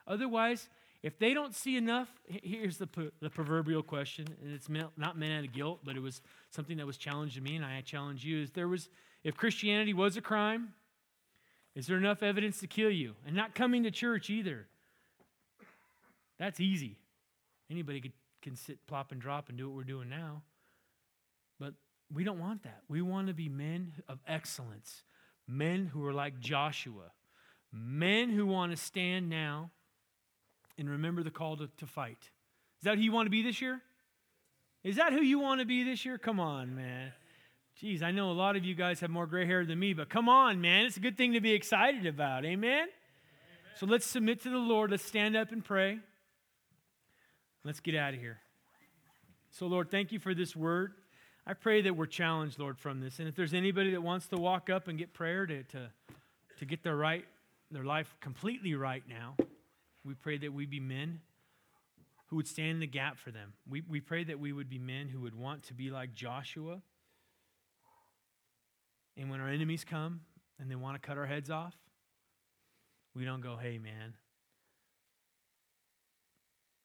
[0.06, 0.68] Otherwise,
[1.02, 2.88] if they don't see enough, here's the,
[3.20, 6.86] the proverbial question, and it's not meant out of guilt, but it was something that
[6.86, 8.42] was challenged to me, and I challenge you.
[8.42, 8.88] Is there was,
[9.22, 10.72] if Christianity was a crime,
[11.74, 13.14] is there enough evidence to kill you?
[13.26, 14.66] And not coming to church either.
[16.38, 16.96] That's easy.
[17.70, 18.12] Anybody could
[18.44, 20.42] can sit, plop, and drop and do what we're doing now.
[22.14, 22.82] We don't want that.
[22.88, 25.02] We want to be men of excellence,
[25.48, 27.10] men who are like Joshua,
[27.72, 29.70] men who want to stand now
[30.78, 32.18] and remember the call to, to fight.
[32.78, 33.80] Is that who you want to be this year?
[34.84, 36.18] Is that who you want to be this year?
[36.18, 37.12] Come on, man.
[37.80, 40.08] Geez, I know a lot of you guys have more gray hair than me, but
[40.08, 40.86] come on, man.
[40.86, 42.44] It's a good thing to be excited about.
[42.44, 42.70] Amen?
[42.70, 42.88] Amen?
[43.76, 44.92] So let's submit to the Lord.
[44.92, 45.98] Let's stand up and pray.
[47.64, 48.38] Let's get out of here.
[49.50, 50.92] So, Lord, thank you for this word.
[51.46, 53.18] I pray that we're challenged, Lord, from this.
[53.18, 55.90] And if there's anybody that wants to walk up and get prayer to, to,
[56.58, 57.24] to get their right,
[57.70, 59.36] their life completely right now,
[60.04, 61.20] we pray that we be men
[62.28, 63.52] who would stand in the gap for them.
[63.68, 66.80] We, we pray that we would be men who would want to be like Joshua.
[69.16, 70.22] And when our enemies come
[70.58, 71.74] and they want to cut our heads off,
[73.14, 74.14] we don't go, hey, man,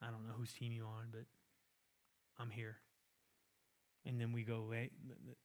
[0.01, 1.23] I don't know whose team you're on, but
[2.37, 2.77] I'm here.
[4.05, 4.91] And then we go, wait,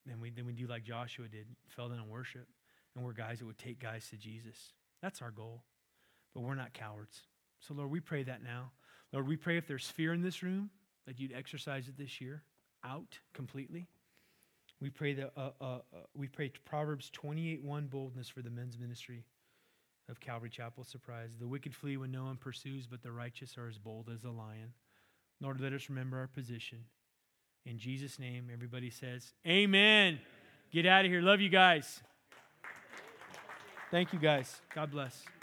[0.07, 2.47] then we, then we do like Joshua did, fell down and worship.
[2.95, 4.73] And we're guys that would take guys to Jesus.
[5.03, 5.65] That's our goal.
[6.35, 7.23] But we're not cowards.
[7.61, 8.73] So, Lord, we pray that now.
[9.13, 10.71] Lord, we pray if there's fear in this room,
[11.07, 12.43] that you'd exercise it this year
[12.85, 13.87] out completely.
[14.81, 15.79] We pray that uh, uh, uh,
[16.15, 19.25] we pray Proverbs 28 1 boldness for the men's ministry
[20.09, 21.31] of Calvary Chapel Surprise.
[21.39, 24.31] The wicked flee when no one pursues, but the righteous are as bold as a
[24.31, 24.73] lion.
[25.41, 26.85] Lord, let us remember our position.
[27.67, 30.19] In Jesus' name, everybody says, Amen.
[30.71, 31.23] Get out of here.
[31.23, 32.01] Love you guys.
[33.91, 34.61] Thank you, guys.
[34.75, 35.34] God bless.